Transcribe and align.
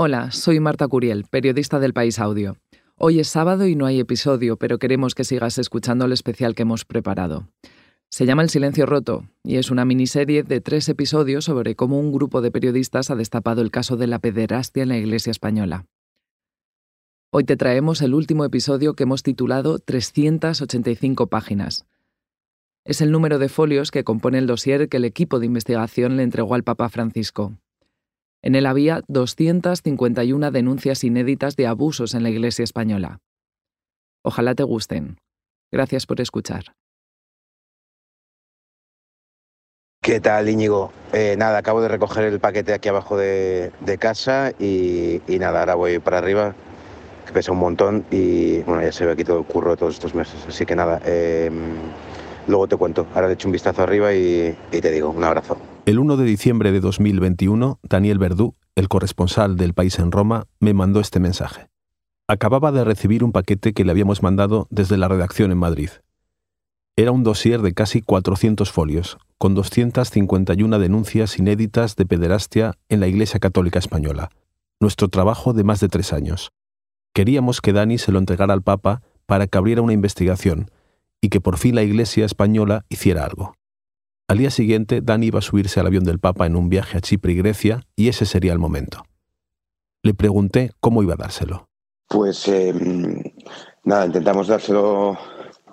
Hola, 0.00 0.30
soy 0.30 0.60
Marta 0.60 0.86
Curiel, 0.86 1.24
periodista 1.28 1.80
del 1.80 1.92
País 1.92 2.20
Audio. 2.20 2.56
Hoy 2.98 3.18
es 3.18 3.26
sábado 3.26 3.66
y 3.66 3.74
no 3.74 3.84
hay 3.84 3.98
episodio, 3.98 4.56
pero 4.56 4.78
queremos 4.78 5.16
que 5.16 5.24
sigas 5.24 5.58
escuchando 5.58 6.04
el 6.04 6.12
especial 6.12 6.54
que 6.54 6.62
hemos 6.62 6.84
preparado. 6.84 7.48
Se 8.08 8.24
llama 8.24 8.42
El 8.42 8.48
Silencio 8.48 8.86
Roto 8.86 9.24
y 9.42 9.56
es 9.56 9.72
una 9.72 9.84
miniserie 9.84 10.44
de 10.44 10.60
tres 10.60 10.88
episodios 10.88 11.46
sobre 11.46 11.74
cómo 11.74 11.98
un 11.98 12.12
grupo 12.12 12.42
de 12.42 12.52
periodistas 12.52 13.10
ha 13.10 13.16
destapado 13.16 13.60
el 13.60 13.72
caso 13.72 13.96
de 13.96 14.06
la 14.06 14.20
pederastia 14.20 14.84
en 14.84 14.90
la 14.90 14.98
Iglesia 14.98 15.32
española. 15.32 15.86
Hoy 17.32 17.42
te 17.42 17.56
traemos 17.56 18.00
el 18.00 18.14
último 18.14 18.44
episodio 18.44 18.94
que 18.94 19.02
hemos 19.02 19.24
titulado 19.24 19.80
385 19.80 21.26
páginas. 21.26 21.86
Es 22.84 23.00
el 23.00 23.10
número 23.10 23.40
de 23.40 23.48
folios 23.48 23.90
que 23.90 24.04
compone 24.04 24.38
el 24.38 24.46
dossier 24.46 24.88
que 24.88 24.98
el 24.98 25.04
equipo 25.04 25.40
de 25.40 25.46
investigación 25.46 26.16
le 26.16 26.22
entregó 26.22 26.54
al 26.54 26.62
Papa 26.62 26.88
Francisco. 26.88 27.58
En 28.42 28.54
él 28.54 28.66
había 28.66 29.02
251 29.08 30.50
denuncias 30.50 31.02
inéditas 31.04 31.56
de 31.56 31.66
abusos 31.66 32.14
en 32.14 32.22
la 32.22 32.30
Iglesia 32.30 32.62
española. 32.62 33.18
Ojalá 34.24 34.54
te 34.54 34.62
gusten. 34.62 35.18
Gracias 35.72 36.06
por 36.06 36.20
escuchar. 36.20 36.72
¿Qué 40.00 40.20
tal, 40.20 40.48
Íñigo? 40.48 40.90
Eh, 41.12 41.34
nada, 41.36 41.58
acabo 41.58 41.82
de 41.82 41.88
recoger 41.88 42.24
el 42.24 42.40
paquete 42.40 42.72
aquí 42.72 42.88
abajo 42.88 43.16
de, 43.16 43.72
casa 43.98 44.52
y, 44.58 45.20
nada, 45.28 45.60
ahora 45.60 45.74
voy 45.74 45.98
para 45.98 46.18
arriba, 46.18 46.54
que 47.26 47.32
pesa 47.32 47.52
un 47.52 47.58
montón 47.58 48.06
y 48.10 48.60
bueno, 48.62 48.80
ya 48.82 48.92
se 48.92 49.04
ve 49.04 49.12
aquí 49.12 49.24
todo 49.24 49.40
el 49.40 49.44
curro 49.44 49.72
de 49.72 49.76
todos 49.76 49.94
estos 49.94 50.14
meses. 50.14 50.42
Así 50.48 50.64
que 50.64 50.74
nada, 50.76 51.02
em, 51.04 51.74
luego 52.48 52.66
te 52.66 52.76
cuento. 52.76 53.06
Ahora 53.14 53.28
le 53.28 53.34
echo 53.34 53.46
un 53.46 53.52
vistazo 53.52 53.82
arriba 53.82 54.14
y 54.14 54.56
te 54.70 54.90
digo, 54.90 55.10
un 55.10 55.22
abrazo. 55.22 55.56
El 55.88 55.98
1 55.98 56.18
de 56.18 56.24
diciembre 56.24 56.70
de 56.70 56.80
2021, 56.80 57.78
Daniel 57.82 58.18
Verdú, 58.18 58.54
el 58.74 58.88
corresponsal 58.88 59.56
del 59.56 59.72
país 59.72 59.98
en 59.98 60.12
Roma, 60.12 60.44
me 60.60 60.74
mandó 60.74 61.00
este 61.00 61.18
mensaje. 61.18 61.68
Acababa 62.26 62.72
de 62.72 62.84
recibir 62.84 63.24
un 63.24 63.32
paquete 63.32 63.72
que 63.72 63.86
le 63.86 63.92
habíamos 63.92 64.22
mandado 64.22 64.66
desde 64.68 64.98
la 64.98 65.08
redacción 65.08 65.50
en 65.50 65.56
Madrid. 65.56 65.88
Era 66.94 67.10
un 67.10 67.22
dossier 67.22 67.62
de 67.62 67.72
casi 67.72 68.02
400 68.02 68.70
folios, 68.70 69.16
con 69.38 69.54
251 69.54 70.78
denuncias 70.78 71.38
inéditas 71.38 71.96
de 71.96 72.04
pederastia 72.04 72.74
en 72.90 73.00
la 73.00 73.06
Iglesia 73.06 73.40
Católica 73.40 73.78
Española. 73.78 74.28
Nuestro 74.80 75.08
trabajo 75.08 75.54
de 75.54 75.64
más 75.64 75.80
de 75.80 75.88
tres 75.88 76.12
años. 76.12 76.50
Queríamos 77.14 77.62
que 77.62 77.72
Dani 77.72 77.96
se 77.96 78.12
lo 78.12 78.18
entregara 78.18 78.52
al 78.52 78.62
Papa 78.62 79.00
para 79.24 79.46
que 79.46 79.56
abriera 79.56 79.80
una 79.80 79.94
investigación 79.94 80.70
y 81.20 81.28
que 81.28 81.40
por 81.40 81.58
fin 81.58 81.74
la 81.74 81.82
Iglesia 81.82 82.24
española 82.24 82.84
hiciera 82.88 83.24
algo. 83.24 83.54
Al 84.28 84.38
día 84.38 84.50
siguiente, 84.50 85.00
Dani 85.00 85.26
iba 85.26 85.38
a 85.38 85.42
subirse 85.42 85.80
al 85.80 85.86
avión 85.86 86.04
del 86.04 86.18
Papa 86.18 86.46
en 86.46 86.54
un 86.54 86.68
viaje 86.68 86.98
a 86.98 87.00
Chipre 87.00 87.32
y 87.32 87.36
Grecia, 87.36 87.80
y 87.96 88.08
ese 88.08 88.26
sería 88.26 88.52
el 88.52 88.58
momento. 88.58 89.04
Le 90.02 90.14
pregunté 90.14 90.72
cómo 90.80 91.02
iba 91.02 91.14
a 91.14 91.16
dárselo. 91.16 91.68
Pues 92.08 92.46
eh, 92.48 92.74
nada, 93.84 94.06
intentamos 94.06 94.48
dárselo 94.48 95.16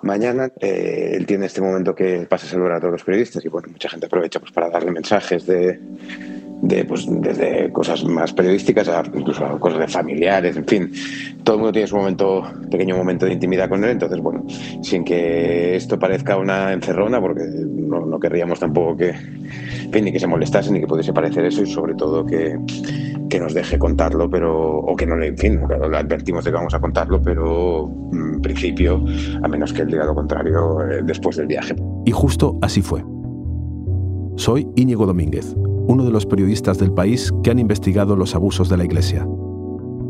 mañana. 0.02 0.50
Eh, 0.60 1.12
él 1.16 1.26
tiene 1.26 1.46
este 1.46 1.60
momento 1.60 1.94
que 1.94 2.26
pasa 2.28 2.46
a 2.46 2.50
saludar 2.50 2.72
a 2.72 2.80
todos 2.80 2.92
los 2.92 3.04
periodistas 3.04 3.44
y 3.44 3.48
bueno, 3.48 3.68
mucha 3.70 3.88
gente 3.88 4.06
aprovecha 4.06 4.40
pues, 4.40 4.52
para 4.52 4.70
darle 4.70 4.90
mensajes 4.90 5.46
de, 5.46 5.78
de, 6.62 6.84
pues, 6.84 7.06
desde 7.08 7.70
cosas 7.72 8.04
más 8.04 8.32
periodísticas 8.32 8.88
a 8.88 9.02
incluso 9.14 9.44
a 9.44 9.58
cosas 9.58 9.80
de 9.80 9.88
familiares, 9.88 10.56
en 10.56 10.66
fin. 10.66 10.92
Todo 11.44 11.56
el 11.56 11.60
mundo 11.60 11.72
tiene 11.72 11.86
su 11.86 11.96
momento, 11.96 12.42
pequeño 12.70 12.96
momento 12.96 13.26
de 13.26 13.32
intimidad 13.32 13.68
con 13.68 13.84
él, 13.84 13.90
entonces, 13.90 14.20
bueno, 14.20 14.44
sin 14.82 15.04
que 15.04 15.76
esto 15.76 15.98
parezca 15.98 16.36
una 16.36 16.72
encerrona, 16.72 17.20
porque 17.20 17.42
no, 17.44 18.18
querríamos 18.18 18.58
tampoco 18.58 18.96
que, 18.96 19.12
fin, 19.92 20.04
ni 20.04 20.12
que 20.12 20.18
se 20.18 20.26
molestase 20.26 20.72
ni 20.72 20.80
que 20.80 20.86
pudiese 20.86 21.12
parecer 21.12 21.44
eso 21.44 21.62
y 21.62 21.66
sobre 21.66 21.94
todo 21.94 22.24
que, 22.24 22.58
que 23.28 23.38
nos 23.38 23.52
deje 23.52 23.78
contarlo, 23.78 24.30
pero, 24.30 24.78
o 24.78 24.96
que 24.96 25.06
no 25.06 25.16
le, 25.16 25.28
en 25.28 25.38
fin, 25.38 25.60
le 25.68 25.96
advertimos 25.96 26.44
de 26.44 26.50
que 26.50 26.56
vamos 26.56 26.74
a 26.74 26.80
contarlo, 26.80 27.20
pero 27.22 27.90
en 28.12 28.40
principio, 28.40 29.04
a 29.42 29.48
menos 29.48 29.72
que 29.72 29.82
él 29.82 29.88
diga 29.88 30.06
lo 30.06 30.14
contrario 30.14 30.80
eh, 30.82 31.02
después 31.04 31.36
del 31.36 31.46
viaje. 31.46 31.76
Y 32.06 32.10
justo 32.10 32.58
así 32.62 32.80
fue. 32.80 33.04
Soy 34.36 34.66
Íñigo 34.76 35.06
Domínguez 35.06 35.54
uno 35.88 36.04
de 36.04 36.10
los 36.10 36.26
periodistas 36.26 36.78
del 36.78 36.92
país 36.92 37.32
que 37.42 37.50
han 37.50 37.58
investigado 37.58 38.16
los 38.16 38.34
abusos 38.34 38.68
de 38.68 38.76
la 38.76 38.84
Iglesia. 38.84 39.26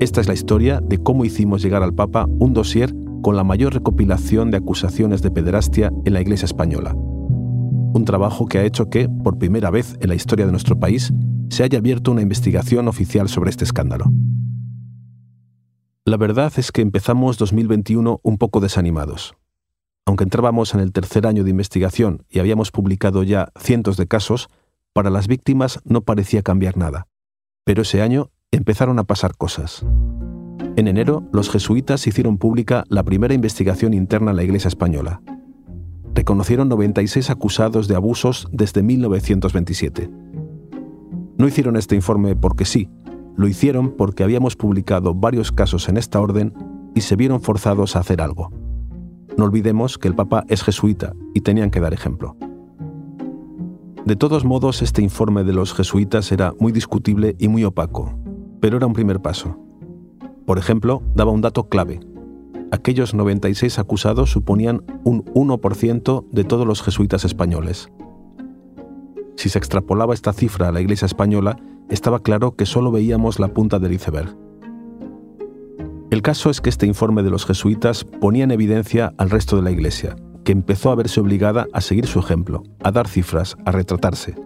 Esta 0.00 0.20
es 0.20 0.28
la 0.28 0.34
historia 0.34 0.80
de 0.80 0.98
cómo 0.98 1.24
hicimos 1.24 1.62
llegar 1.62 1.82
al 1.82 1.94
Papa 1.94 2.26
un 2.38 2.52
dossier 2.52 2.94
con 3.22 3.36
la 3.36 3.44
mayor 3.44 3.74
recopilación 3.74 4.50
de 4.50 4.58
acusaciones 4.58 5.22
de 5.22 5.30
pederastia 5.30 5.92
en 6.04 6.12
la 6.12 6.20
Iglesia 6.20 6.46
española. 6.46 6.94
Un 6.94 8.04
trabajo 8.04 8.46
que 8.46 8.58
ha 8.58 8.64
hecho 8.64 8.90
que, 8.90 9.08
por 9.08 9.38
primera 9.38 9.70
vez 9.70 9.96
en 10.00 10.08
la 10.08 10.14
historia 10.14 10.46
de 10.46 10.52
nuestro 10.52 10.78
país, 10.78 11.12
se 11.48 11.62
haya 11.62 11.78
abierto 11.78 12.12
una 12.12 12.22
investigación 12.22 12.88
oficial 12.88 13.28
sobre 13.28 13.50
este 13.50 13.64
escándalo. 13.64 14.12
La 16.04 16.16
verdad 16.16 16.52
es 16.56 16.72
que 16.72 16.82
empezamos 16.82 17.38
2021 17.38 18.20
un 18.22 18.38
poco 18.38 18.60
desanimados. 18.60 19.34
Aunque 20.06 20.24
entrábamos 20.24 20.72
en 20.74 20.80
el 20.80 20.92
tercer 20.92 21.26
año 21.26 21.42
de 21.42 21.50
investigación 21.50 22.24
y 22.30 22.38
habíamos 22.38 22.70
publicado 22.70 23.24
ya 23.24 23.48
cientos 23.58 23.96
de 23.96 24.06
casos, 24.06 24.48
para 24.96 25.10
las 25.10 25.28
víctimas 25.28 25.78
no 25.84 26.00
parecía 26.00 26.40
cambiar 26.40 26.78
nada. 26.78 27.06
Pero 27.66 27.82
ese 27.82 28.00
año 28.00 28.30
empezaron 28.50 28.98
a 28.98 29.04
pasar 29.04 29.36
cosas. 29.36 29.84
En 30.74 30.88
enero, 30.88 31.28
los 31.34 31.50
jesuitas 31.50 32.06
hicieron 32.06 32.38
pública 32.38 32.84
la 32.88 33.02
primera 33.02 33.34
investigación 33.34 33.92
interna 33.92 34.30
en 34.30 34.38
la 34.38 34.44
Iglesia 34.44 34.68
española. 34.68 35.20
Reconocieron 36.14 36.70
96 36.70 37.28
acusados 37.28 37.88
de 37.88 37.94
abusos 37.94 38.48
desde 38.52 38.82
1927. 38.82 40.08
No 41.36 41.46
hicieron 41.46 41.76
este 41.76 41.94
informe 41.94 42.34
porque 42.34 42.64
sí, 42.64 42.88
lo 43.36 43.48
hicieron 43.48 43.96
porque 43.98 44.24
habíamos 44.24 44.56
publicado 44.56 45.12
varios 45.12 45.52
casos 45.52 45.90
en 45.90 45.98
esta 45.98 46.22
orden 46.22 46.54
y 46.94 47.02
se 47.02 47.16
vieron 47.16 47.42
forzados 47.42 47.96
a 47.96 47.98
hacer 47.98 48.22
algo. 48.22 48.50
No 49.36 49.44
olvidemos 49.44 49.98
que 49.98 50.08
el 50.08 50.14
Papa 50.14 50.46
es 50.48 50.62
jesuita 50.62 51.12
y 51.34 51.42
tenían 51.42 51.70
que 51.70 51.80
dar 51.80 51.92
ejemplo. 51.92 52.34
De 54.06 54.14
todos 54.14 54.44
modos, 54.44 54.82
este 54.82 55.02
informe 55.02 55.42
de 55.42 55.52
los 55.52 55.74
jesuitas 55.74 56.30
era 56.30 56.54
muy 56.60 56.70
discutible 56.70 57.34
y 57.40 57.48
muy 57.48 57.64
opaco, 57.64 58.16
pero 58.60 58.76
era 58.76 58.86
un 58.86 58.92
primer 58.92 59.20
paso. 59.20 59.58
Por 60.46 60.58
ejemplo, 60.58 61.02
daba 61.16 61.32
un 61.32 61.40
dato 61.40 61.68
clave. 61.68 61.98
Aquellos 62.70 63.14
96 63.14 63.80
acusados 63.80 64.30
suponían 64.30 64.84
un 65.02 65.24
1% 65.24 66.24
de 66.30 66.44
todos 66.44 66.64
los 66.64 66.82
jesuitas 66.82 67.24
españoles. 67.24 67.90
Si 69.34 69.48
se 69.48 69.58
extrapolaba 69.58 70.14
esta 70.14 70.32
cifra 70.32 70.68
a 70.68 70.72
la 70.72 70.80
Iglesia 70.80 71.06
española, 71.06 71.56
estaba 71.88 72.20
claro 72.20 72.54
que 72.54 72.64
solo 72.64 72.92
veíamos 72.92 73.40
la 73.40 73.48
punta 73.48 73.80
del 73.80 73.94
iceberg. 73.94 74.36
El 76.10 76.22
caso 76.22 76.48
es 76.50 76.60
que 76.60 76.70
este 76.70 76.86
informe 76.86 77.24
de 77.24 77.30
los 77.30 77.44
jesuitas 77.44 78.04
ponía 78.04 78.44
en 78.44 78.52
evidencia 78.52 79.14
al 79.18 79.30
resto 79.30 79.56
de 79.56 79.62
la 79.62 79.72
Iglesia, 79.72 80.14
que 80.46 80.52
empezó 80.52 80.92
a 80.92 80.94
verse 80.94 81.18
obligada 81.18 81.66
a 81.72 81.80
seguir 81.80 82.06
su 82.06 82.20
ejemplo, 82.20 82.62
a 82.84 82.92
dar 82.92 83.08
cifras, 83.08 83.56
a 83.64 83.72
retratarse. 83.72 84.36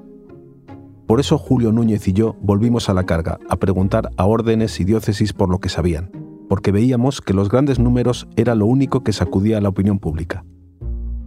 Por 1.07 1.21
eso 1.21 1.37
Julio 1.37 1.73
Núñez 1.73 2.09
y 2.09 2.15
yo 2.15 2.37
volvimos 2.41 2.89
a 2.89 2.95
la 2.95 3.05
carga, 3.05 3.39
a 3.51 3.57
preguntar 3.57 4.09
a 4.17 4.25
órdenes 4.25 4.81
y 4.81 4.85
diócesis 4.85 5.35
por 5.35 5.51
lo 5.51 5.59
que 5.59 5.69
sabían, 5.69 6.11
porque 6.49 6.73
veíamos 6.73 7.21
que 7.21 7.35
los 7.35 7.51
grandes 7.51 7.79
números 7.79 8.27
era 8.37 8.55
lo 8.55 8.65
único 8.65 9.05
que 9.05 9.13
sacudía 9.13 9.59
a 9.59 9.61
la 9.61 9.69
opinión 9.69 9.99
pública. 9.99 10.43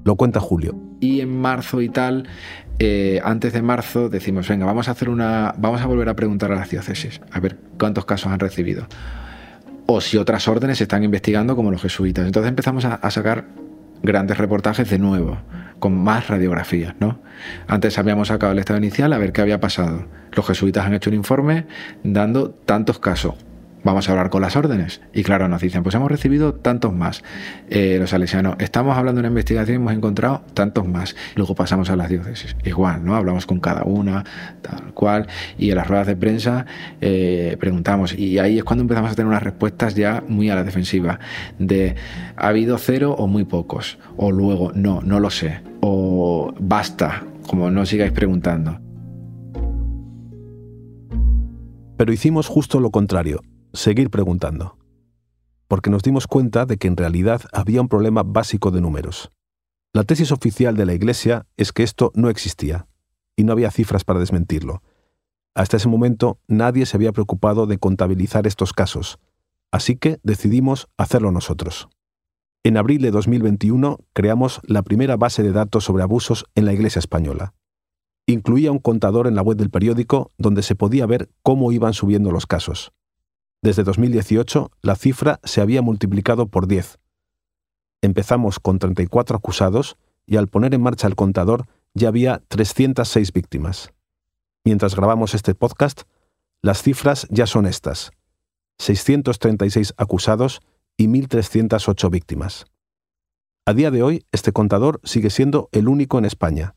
Lo 0.06 0.16
cuenta 0.16 0.39
Julio. 0.39 0.75
Y 1.00 1.22
en 1.22 1.39
marzo 1.39 1.79
y 1.79 1.89
tal, 1.89 2.28
eh, 2.79 3.22
antes 3.23 3.53
de 3.53 3.62
marzo 3.62 4.09
decimos, 4.09 4.50
venga, 4.50 4.66
vamos 4.66 4.88
a 4.88 4.91
hacer 4.94 5.07
una, 5.07 5.53
vamos 5.56 5.81
a 5.81 5.85
volver 5.85 6.09
a 6.09 6.16
preguntar 6.16 6.51
a 6.51 6.56
las 6.56 6.72
diócesis, 6.72 7.22
a 7.29 7.39
ver 7.39 7.59
cuántos 7.78 8.06
casos 8.06 8.31
han 8.31 8.39
recibido. 8.39 8.88
O 9.85 10.01
si 10.01 10.17
otras 10.17 10.47
órdenes 10.47 10.81
están 10.81 11.03
investigando 11.03 11.56
como 11.56 11.69
los 11.69 11.81
jesuitas. 11.81 12.25
Entonces 12.25 12.50
empezamos 12.50 12.85
a 12.85 13.12
sacar 13.12 13.45
grandes 14.03 14.38
reportajes 14.38 14.90
de 14.90 15.00
nuevo, 15.00 15.40
con 15.80 15.97
más 15.97 16.28
radiografías, 16.28 16.94
¿no? 17.00 17.19
Antes 17.68 17.97
habíamos 17.97 18.28
sacado 18.28 18.52
el 18.52 18.59
estado 18.59 18.78
inicial 18.78 19.12
a 19.14 19.18
ver 19.18 19.31
qué 19.31 19.41
había 19.41 19.59
pasado. 19.59 20.06
Los 20.34 20.46
jesuitas 20.46 20.86
han 20.86 20.94
hecho 20.94 21.09
un 21.09 21.16
informe 21.16 21.66
dando 22.03 22.52
tantos 22.52 23.00
casos 23.00 23.36
vamos 23.83 24.07
a 24.07 24.11
hablar 24.11 24.30
con 24.30 24.41
las 24.41 24.56
órdenes. 24.56 25.01
Y 25.13 25.24
claro, 25.24 25.47
nos 25.47 25.62
dicen, 25.62 25.83
pues 25.83 25.95
hemos 25.95 26.09
recibido 26.09 26.53
tantos 26.53 26.94
más. 26.94 27.24
Eh, 27.69 27.97
los 28.00 28.09
salesianos, 28.09 28.56
estamos 28.59 28.97
hablando 28.97 29.21
de 29.21 29.27
una 29.27 29.30
investigación 29.30 29.75
y 29.75 29.81
hemos 29.81 29.94
encontrado 29.94 30.44
tantos 30.53 30.88
más. 30.88 31.15
Luego 31.35 31.56
pasamos 31.56 31.89
a 31.89 31.95
las 31.95 32.09
diócesis. 32.09 32.56
Igual, 32.63 33.06
¿no? 33.06 33.15
Hablamos 33.15 33.45
con 33.45 33.59
cada 33.59 33.83
una, 33.83 34.24
tal 34.62 34.94
cual. 34.94 35.27
Y 35.57 35.69
en 35.69 35.75
las 35.75 35.88
ruedas 35.88 36.07
de 36.07 36.15
prensa 36.15 36.65
eh, 37.01 37.57
preguntamos. 37.59 38.18
Y 38.18 38.39
ahí 38.39 38.57
es 38.57 38.63
cuando 38.63 38.81
empezamos 38.81 39.12
a 39.12 39.15
tener 39.15 39.27
unas 39.27 39.44
respuestas 39.44 39.95
ya 39.95 40.24
muy 40.27 40.50
a 40.50 40.56
la 40.56 40.63
defensiva. 40.63 41.19
De, 41.59 41.95
¿ha 42.36 42.47
habido 42.47 42.77
cero 42.77 43.15
o 43.18 43.27
muy 43.27 43.44
pocos? 43.44 44.00
O 44.18 44.31
luego, 44.31 44.71
no, 44.74 45.01
no 45.01 45.19
lo 45.19 45.29
sé. 45.29 45.62
O 45.81 46.53
basta, 46.59 47.24
como 47.47 47.69
no 47.69 47.86
sigáis 47.86 48.12
preguntando. 48.12 48.79
Pero 51.95 52.12
hicimos 52.12 52.47
justo 52.47 52.79
lo 52.79 52.89
contrario 52.89 53.41
seguir 53.74 54.10
preguntando, 54.10 54.78
porque 55.68 55.90
nos 55.90 56.04
dimos 56.04 56.28
cuenta 56.28 56.66
de 56.66 56.78
que 56.78 56.88
en 56.88 56.96
realidad 56.96 57.42
había 57.52 57.81
un 57.81 57.90
problema 57.90 58.24
básico 58.24 58.72
de 58.72 58.81
números. 58.81 59.31
La 59.92 60.04
tesis 60.04 60.31
oficial 60.31 60.75
de 60.78 60.86
la 60.86 60.94
Iglesia 60.94 61.48
es 61.58 61.72
que 61.72 61.84
esto 61.84 62.12
no 62.16 62.30
existía, 62.30 62.88
y 63.36 63.44
no 63.44 63.52
había 63.52 63.72
cifras 63.72 64.04
para 64.04 64.20
desmentirlo. 64.20 64.81
hasta 65.56 65.78
ese 65.78 65.88
momento 65.88 66.40
nadie 66.48 66.88
se 66.88 66.98
había 66.98 67.12
preocupado 67.12 67.68
de 67.68 67.78
contabilizar 67.78 68.48
estos 68.48 68.74
casos, 68.74 69.20
así 69.72 69.96
que 69.96 70.20
decidimos 70.24 70.88
hacerlo 70.98 71.31
nosotros. 71.31 71.90
En 72.64 72.78
abril 72.78 73.02
de 73.02 73.12
2021 73.12 74.00
creamos 74.14 74.62
la 74.64 74.81
primera 74.84 75.18
base 75.18 75.44
de 75.44 75.52
datos 75.52 75.84
sobre 75.84 76.02
abusos 76.02 76.46
en 76.56 76.66
la 76.66 76.74
Iglesia 76.74 77.00
española. 77.00 77.54
Incluía 78.25 78.72
un 78.72 78.80
contador 78.80 79.28
en 79.28 79.36
la 79.36 79.42
web 79.42 79.58
del 79.58 79.70
periódico 79.70 80.31
donde 80.38 80.64
se 80.64 80.75
podía 80.75 81.06
ver 81.06 81.30
cómo 81.44 81.72
iban 81.72 81.94
subiendo 81.94 82.31
los 82.31 82.48
casos. 82.48 82.94
Desde 83.63 83.86
2018 83.86 84.71
la 84.81 84.95
cifra 84.98 85.39
se 85.45 85.62
había 85.62 85.81
multiplicado 85.81 86.48
por 86.48 86.68
10. 86.68 87.00
Empezamos 88.01 88.60
con 88.60 88.77
34 88.77 89.38
acusados 89.38 89.95
y 90.25 90.36
al 90.36 90.50
poner 90.50 90.74
en 90.74 90.81
marcha 90.81 91.07
el 91.07 91.15
contador 91.15 91.65
ya 91.94 92.10
había 92.10 92.44
306 92.50 93.31
víctimas. 93.31 93.94
Mientras 94.65 94.98
grabamos 94.98 95.33
este 95.33 95.56
podcast, 95.56 96.01
las 96.62 96.81
cifras 96.81 97.25
ya 97.30 97.48
son 97.48 97.65
estas. 97.65 98.12
636 98.80 99.94
acusados 99.95 100.60
y 100.98 101.07
1.308 101.07 102.10
víctimas. 102.10 102.65
A 103.65 103.74
día 103.74 103.92
de 103.92 104.04
hoy, 104.04 104.25
este 104.33 104.51
contador 104.51 105.00
sigue 105.06 105.30
siendo 105.30 105.69
el 105.71 105.88
único 105.88 106.18
en 106.18 106.25
España. 106.25 106.75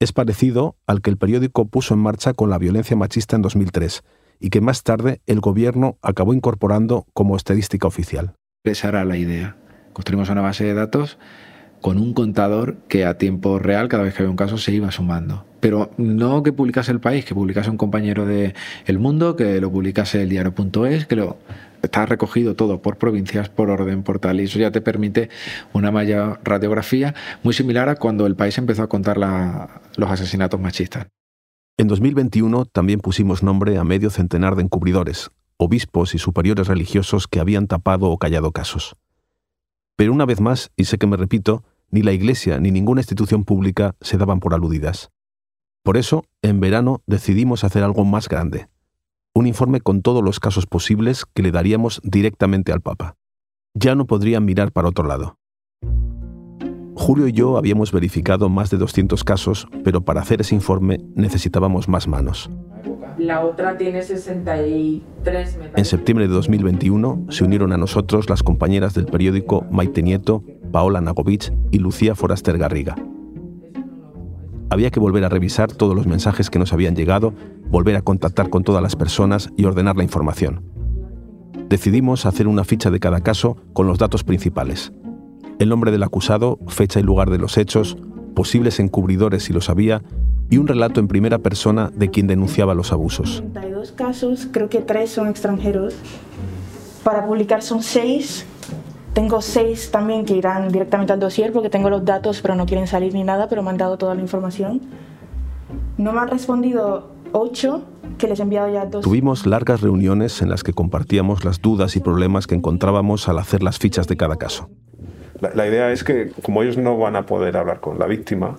Es 0.00 0.12
parecido 0.12 0.76
al 0.88 1.02
que 1.02 1.10
el 1.10 1.18
periódico 1.18 1.66
puso 1.66 1.94
en 1.94 2.00
marcha 2.00 2.34
con 2.34 2.50
la 2.50 2.58
violencia 2.58 2.96
machista 2.96 3.36
en 3.36 3.42
2003 3.42 4.02
y 4.40 4.50
que 4.50 4.60
más 4.60 4.82
tarde 4.82 5.20
el 5.26 5.40
gobierno 5.40 5.98
acabó 6.02 6.34
incorporando 6.34 7.06
como 7.12 7.36
estadística 7.36 7.86
oficial. 7.86 8.34
Esa 8.64 8.88
era 8.88 9.04
la 9.04 9.16
idea. 9.16 9.56
Construimos 9.92 10.28
una 10.30 10.40
base 10.40 10.64
de 10.64 10.74
datos 10.74 11.18
con 11.80 11.98
un 11.98 12.14
contador 12.14 12.76
que 12.88 13.04
a 13.04 13.18
tiempo 13.18 13.58
real, 13.58 13.88
cada 13.88 14.04
vez 14.04 14.14
que 14.14 14.22
había 14.22 14.30
un 14.30 14.38
caso, 14.38 14.56
se 14.56 14.72
iba 14.72 14.90
sumando. 14.90 15.44
Pero 15.60 15.90
no 15.98 16.42
que 16.42 16.50
publicase 16.50 16.90
el 16.90 16.98
país, 16.98 17.26
que 17.26 17.34
publicase 17.34 17.68
un 17.68 17.76
compañero 17.76 18.24
de 18.24 18.54
El 18.86 18.98
Mundo, 18.98 19.36
que 19.36 19.60
lo 19.60 19.70
publicase 19.70 20.22
el 20.22 20.30
diario.es, 20.30 21.06
que 21.06 21.16
lo 21.16 21.36
está 21.82 22.06
recogido 22.06 22.56
todo 22.56 22.80
por 22.80 22.96
provincias, 22.96 23.50
por 23.50 23.68
orden, 23.68 24.02
por 24.02 24.18
tal, 24.18 24.40
y 24.40 24.44
eso 24.44 24.58
ya 24.58 24.70
te 24.70 24.80
permite 24.80 25.28
una 25.74 25.90
mayor 25.90 26.40
radiografía 26.42 27.14
muy 27.42 27.52
similar 27.52 27.90
a 27.90 27.96
cuando 27.96 28.26
el 28.26 28.34
país 28.34 28.56
empezó 28.56 28.82
a 28.82 28.88
contar 28.88 29.18
los 29.18 30.10
asesinatos 30.10 30.58
machistas. 30.58 31.06
En 31.76 31.88
2021 31.88 32.66
también 32.66 33.00
pusimos 33.00 33.42
nombre 33.42 33.78
a 33.78 33.84
medio 33.84 34.08
centenar 34.08 34.54
de 34.54 34.62
encubridores, 34.62 35.32
obispos 35.56 36.14
y 36.14 36.18
superiores 36.18 36.68
religiosos 36.68 37.26
que 37.26 37.40
habían 37.40 37.66
tapado 37.66 38.10
o 38.10 38.16
callado 38.16 38.52
casos. 38.52 38.94
Pero 39.96 40.12
una 40.12 40.24
vez 40.24 40.40
más, 40.40 40.70
y 40.76 40.84
sé 40.84 40.98
que 40.98 41.08
me 41.08 41.16
repito, 41.16 41.64
ni 41.90 42.02
la 42.02 42.12
Iglesia 42.12 42.60
ni 42.60 42.70
ninguna 42.70 43.00
institución 43.00 43.42
pública 43.42 43.96
se 44.00 44.18
daban 44.18 44.38
por 44.38 44.54
aludidas. 44.54 45.10
Por 45.82 45.96
eso, 45.96 46.24
en 46.42 46.60
verano 46.60 47.02
decidimos 47.06 47.64
hacer 47.64 47.82
algo 47.82 48.04
más 48.04 48.28
grande. 48.28 48.68
Un 49.34 49.48
informe 49.48 49.80
con 49.80 50.00
todos 50.00 50.22
los 50.22 50.38
casos 50.38 50.66
posibles 50.66 51.24
que 51.34 51.42
le 51.42 51.50
daríamos 51.50 52.00
directamente 52.04 52.70
al 52.70 52.82
Papa. 52.82 53.16
Ya 53.74 53.96
no 53.96 54.06
podrían 54.06 54.44
mirar 54.44 54.70
para 54.70 54.88
otro 54.88 55.08
lado. 55.08 55.38
Julio 56.96 57.26
y 57.26 57.32
yo 57.32 57.56
habíamos 57.56 57.92
verificado 57.92 58.48
más 58.48 58.70
de 58.70 58.76
200 58.76 59.24
casos, 59.24 59.68
pero 59.82 60.02
para 60.02 60.20
hacer 60.20 60.40
ese 60.40 60.54
informe 60.54 61.00
necesitábamos 61.14 61.88
más 61.88 62.06
manos. 62.06 62.50
La 63.18 63.44
otra 63.44 63.76
tiene 63.76 64.02
63 64.02 65.58
En 65.76 65.84
septiembre 65.84 66.26
de 66.26 66.34
2021 66.34 67.26
se 67.30 67.44
unieron 67.44 67.72
a 67.72 67.76
nosotros 67.76 68.28
las 68.28 68.42
compañeras 68.42 68.94
del 68.94 69.06
periódico 69.06 69.64
Maite 69.70 70.02
Nieto, 70.02 70.42
Paola 70.72 71.00
Nagovich 71.00 71.52
y 71.70 71.78
Lucía 71.78 72.14
Foraster 72.14 72.58
Garriga. 72.58 72.96
Había 74.70 74.90
que 74.90 74.98
volver 74.98 75.24
a 75.24 75.28
revisar 75.28 75.72
todos 75.72 75.94
los 75.94 76.06
mensajes 76.06 76.50
que 76.50 76.58
nos 76.58 76.72
habían 76.72 76.96
llegado, 76.96 77.34
volver 77.68 77.96
a 77.96 78.02
contactar 78.02 78.50
con 78.50 78.64
todas 78.64 78.82
las 78.82 78.96
personas 78.96 79.50
y 79.56 79.64
ordenar 79.64 79.96
la 79.96 80.02
información. 80.02 80.62
Decidimos 81.68 82.26
hacer 82.26 82.48
una 82.48 82.64
ficha 82.64 82.90
de 82.90 83.00
cada 83.00 83.20
caso 83.20 83.56
con 83.72 83.86
los 83.86 83.98
datos 83.98 84.24
principales. 84.24 84.92
El 85.58 85.68
nombre 85.68 85.90
del 85.92 86.02
acusado, 86.02 86.58
fecha 86.66 87.00
y 87.00 87.02
lugar 87.02 87.30
de 87.30 87.38
los 87.38 87.58
hechos, 87.58 87.96
posibles 88.34 88.80
encubridores 88.80 89.44
si 89.44 89.52
los 89.52 89.70
había, 89.70 90.02
y 90.50 90.58
un 90.58 90.66
relato 90.66 91.00
en 91.00 91.08
primera 91.08 91.38
persona 91.38 91.90
de 91.94 92.10
quien 92.10 92.26
denunciaba 92.26 92.74
los 92.74 92.92
abusos. 92.92 93.42
32 93.52 93.92
casos, 93.92 94.48
creo 94.50 94.68
que 94.68 94.80
tres 94.80 95.10
son 95.10 95.28
extranjeros. 95.28 95.94
Para 97.02 97.26
publicar 97.26 97.62
son 97.62 97.82
seis. 97.82 98.46
Tengo 99.12 99.40
seis 99.40 99.90
también 99.90 100.24
que 100.24 100.34
irán 100.34 100.70
directamente 100.70 101.12
al 101.12 101.20
dossier 101.20 101.52
porque 101.52 101.70
tengo 101.70 101.88
los 101.88 102.04
datos 102.04 102.40
pero 102.42 102.56
no 102.56 102.66
quieren 102.66 102.88
salir 102.88 103.14
ni 103.14 103.22
nada, 103.22 103.48
pero 103.48 103.62
me 103.62 103.70
han 103.70 103.76
dado 103.76 103.96
toda 103.96 104.14
la 104.14 104.20
información. 104.20 104.80
No 105.96 106.12
me 106.12 106.18
han 106.18 106.28
respondido 106.28 107.12
ocho, 107.32 107.84
que 108.18 108.26
les 108.26 108.40
he 108.40 108.42
enviado 108.42 108.72
ya 108.72 108.86
dos. 108.86 109.04
Tuvimos 109.04 109.46
largas 109.46 109.80
reuniones 109.80 110.42
en 110.42 110.50
las 110.50 110.62
que 110.62 110.72
compartíamos 110.72 111.44
las 111.44 111.60
dudas 111.60 111.94
y 111.96 112.00
problemas 112.00 112.46
que 112.46 112.54
encontrábamos 112.54 113.28
al 113.28 113.38
hacer 113.38 113.62
las 113.62 113.78
fichas 113.78 114.08
de 114.08 114.16
cada 114.16 114.36
caso. 114.36 114.68
La, 115.40 115.50
la 115.54 115.66
idea 115.66 115.90
es 115.92 116.04
que 116.04 116.30
como 116.42 116.62
ellos 116.62 116.76
no 116.78 116.96
van 116.98 117.16
a 117.16 117.26
poder 117.26 117.56
hablar 117.56 117.80
con 117.80 117.98
la 117.98 118.06
víctima, 118.06 118.56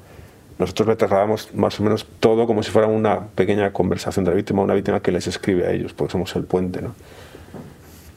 nosotros 0.59 0.87
le 0.89 0.95
trasladamos 0.95 1.53
más 1.53 1.79
o 1.79 1.83
menos 1.83 2.05
todo 2.19 2.47
como 2.47 2.63
si 2.63 2.71
fuera 2.71 2.87
una 2.87 3.27
pequeña 3.35 3.71
conversación 3.73 4.23
de 4.25 4.31
la 4.31 4.37
víctima, 4.37 4.61
una 4.61 4.73
víctima 4.73 4.99
que 5.01 5.11
les 5.11 5.27
escribe 5.27 5.67
a 5.67 5.71
ellos, 5.71 5.93
porque 5.93 6.11
somos 6.13 6.35
el 6.35 6.43
puente. 6.43 6.81
¿no? 6.81 6.93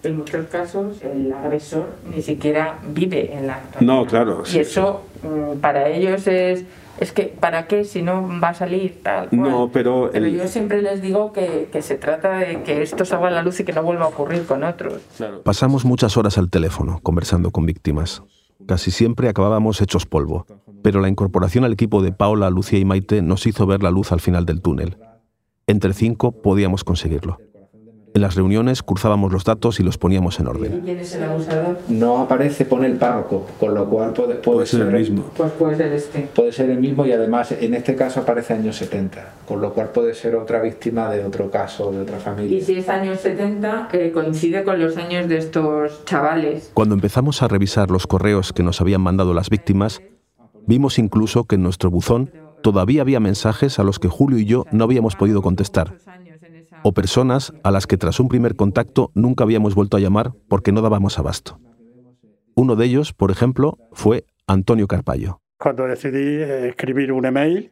En 0.04 0.16
muchos 0.18 0.46
casos 0.46 1.02
el 1.02 1.32
agresor 1.32 1.86
ni 2.14 2.22
siquiera 2.22 2.78
vive 2.88 3.34
en 3.34 3.48
la 3.48 3.60
No, 3.80 4.06
claro. 4.06 4.44
Y 4.52 4.58
eso 4.58 5.02
mm, 5.22 5.58
para 5.58 5.88
ellos 5.88 6.26
es... 6.26 6.64
Es 7.00 7.12
que, 7.12 7.24
¿para 7.24 7.68
qué 7.68 7.84
si 7.84 8.02
no 8.02 8.28
va 8.42 8.48
a 8.48 8.54
salir 8.54 9.00
tal 9.04 9.28
cual? 9.28 9.40
No, 9.40 9.70
pero... 9.72 10.10
Pero 10.12 10.26
el- 10.26 10.36
yo 10.36 10.48
siempre 10.48 10.82
les 10.82 11.00
digo 11.00 11.32
que, 11.32 11.68
que 11.70 11.80
se 11.80 11.94
trata 11.94 12.38
de 12.38 12.62
que 12.64 12.82
esto 12.82 13.04
salga 13.04 13.28
a 13.28 13.30
la 13.30 13.42
luz 13.42 13.60
y 13.60 13.64
que 13.64 13.72
no 13.72 13.84
vuelva 13.84 14.06
a 14.06 14.08
ocurrir 14.08 14.44
con 14.46 14.64
otros. 14.64 15.00
Claro. 15.16 15.42
Pasamos 15.42 15.84
muchas 15.84 16.16
horas 16.16 16.38
al 16.38 16.50
teléfono 16.50 16.98
conversando 17.04 17.52
con 17.52 17.66
víctimas. 17.66 18.22
Casi 18.68 18.90
siempre 18.90 19.30
acabábamos 19.30 19.80
hechos 19.80 20.04
polvo, 20.04 20.44
pero 20.82 21.00
la 21.00 21.08
incorporación 21.08 21.64
al 21.64 21.72
equipo 21.72 22.02
de 22.02 22.12
Paula, 22.12 22.50
Lucía 22.50 22.78
y 22.78 22.84
Maite 22.84 23.22
nos 23.22 23.46
hizo 23.46 23.66
ver 23.66 23.82
la 23.82 23.90
luz 23.90 24.12
al 24.12 24.20
final 24.20 24.44
del 24.44 24.60
túnel. 24.60 24.98
Entre 25.66 25.94
cinco 25.94 26.32
podíamos 26.32 26.84
conseguirlo. 26.84 27.38
En 28.14 28.22
las 28.22 28.34
reuniones 28.34 28.82
cruzábamos 28.82 29.32
los 29.32 29.44
datos 29.44 29.80
y 29.80 29.82
los 29.82 29.98
poníamos 29.98 30.40
en 30.40 30.48
orden. 30.48 30.80
¿Quién 30.84 30.98
es 30.98 31.14
el 31.14 31.24
abusador? 31.24 31.78
No 31.88 32.18
aparece, 32.18 32.64
pone 32.64 32.86
el 32.86 32.96
párroco, 32.96 33.46
con 33.60 33.74
lo 33.74 33.88
cual 33.88 34.12
puede, 34.12 34.34
puede, 34.36 34.56
Puede 34.58 34.66
ser 34.66 34.80
el 34.82 34.92
mismo. 34.92 35.24
Pues 35.36 35.52
puede 35.52 35.76
ser 35.76 35.92
este. 35.92 36.28
Puede 36.34 36.52
ser 36.52 36.70
el 36.70 36.78
mismo 36.78 37.06
y 37.06 37.12
además 37.12 37.52
en 37.52 37.74
este 37.74 37.94
caso 37.94 38.20
aparece 38.20 38.54
años 38.54 38.76
70, 38.76 39.34
con 39.46 39.60
lo 39.60 39.72
cual 39.72 39.90
puede 39.90 40.14
ser 40.14 40.34
otra 40.36 40.60
víctima 40.60 41.10
de 41.10 41.24
otro 41.24 41.50
caso, 41.50 41.92
de 41.92 42.00
otra 42.00 42.18
familia. 42.18 42.58
Y 42.58 42.60
si 42.60 42.78
es 42.78 42.88
años 42.88 43.20
70, 43.20 43.90
eh, 43.92 44.10
coincide 44.12 44.64
con 44.64 44.80
los 44.80 44.96
años 44.96 45.28
de 45.28 45.38
estos 45.38 46.04
chavales. 46.04 46.70
Cuando 46.74 46.94
empezamos 46.94 47.42
a 47.42 47.48
revisar 47.48 47.90
los 47.90 48.06
correos 48.06 48.52
que 48.52 48.62
nos 48.62 48.80
habían 48.80 49.00
mandado 49.00 49.34
las 49.34 49.50
víctimas, 49.50 50.02
vimos 50.66 50.98
incluso 50.98 51.44
que 51.44 51.56
en 51.56 51.62
nuestro 51.62 51.90
buzón 51.90 52.32
todavía 52.62 53.02
había 53.02 53.20
mensajes 53.20 53.78
a 53.78 53.84
los 53.84 53.98
que 53.98 54.08
Julio 54.08 54.38
y 54.38 54.44
yo 54.44 54.64
no 54.72 54.84
habíamos 54.84 55.16
podido 55.16 55.42
contestar, 55.42 55.94
o 56.82 56.92
personas 56.92 57.52
a 57.62 57.70
las 57.70 57.86
que 57.86 57.96
tras 57.96 58.20
un 58.20 58.28
primer 58.28 58.56
contacto 58.56 59.10
nunca 59.14 59.44
habíamos 59.44 59.74
vuelto 59.74 59.96
a 59.96 60.00
llamar 60.00 60.32
porque 60.48 60.72
no 60.72 60.82
dábamos 60.82 61.18
abasto. 61.18 61.58
Uno 62.54 62.74
de 62.76 62.86
ellos, 62.86 63.12
por 63.12 63.30
ejemplo, 63.30 63.78
fue 63.92 64.24
Antonio 64.46 64.88
Carpallo. 64.88 65.40
cuando 65.58 65.86
decidí 65.86 66.42
eh, 66.42 66.68
escribir 66.68 67.12
un 67.12 67.24
email 67.26 67.70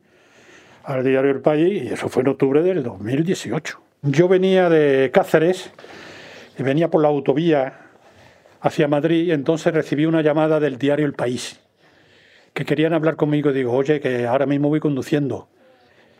al 0.85 1.03
diario 1.03 1.31
El 1.33 1.41
País, 1.41 1.83
y 1.83 1.89
eso 1.89 2.09
fue 2.09 2.23
en 2.23 2.29
octubre 2.29 2.63
del 2.63 2.83
2018. 2.83 3.81
Yo 4.03 4.29
venía 4.29 4.69
de 4.69 5.11
Cáceres, 5.13 5.73
y 6.59 6.63
venía 6.63 6.89
por 6.91 7.03
la 7.03 7.09
autovía 7.09 7.81
hacia 8.61 8.89
Madrid, 8.89 9.25
y 9.25 9.33
entonces 9.33 9.75
recibí 9.75 10.07
una 10.07 10.23
llamada 10.23 10.61
del 10.61 10.79
diario 10.79 11.07
El 11.07 11.15
País, 11.15 11.61
que 12.55 12.65
querían 12.65 12.93
hablar 12.93 13.17
conmigo. 13.17 13.53
Digo, 13.53 13.73
oye, 13.73 14.01
que 14.01 14.27
ahora 14.27 14.47
mismo 14.47 14.69
voy 14.69 14.81
conduciendo. 14.81 15.49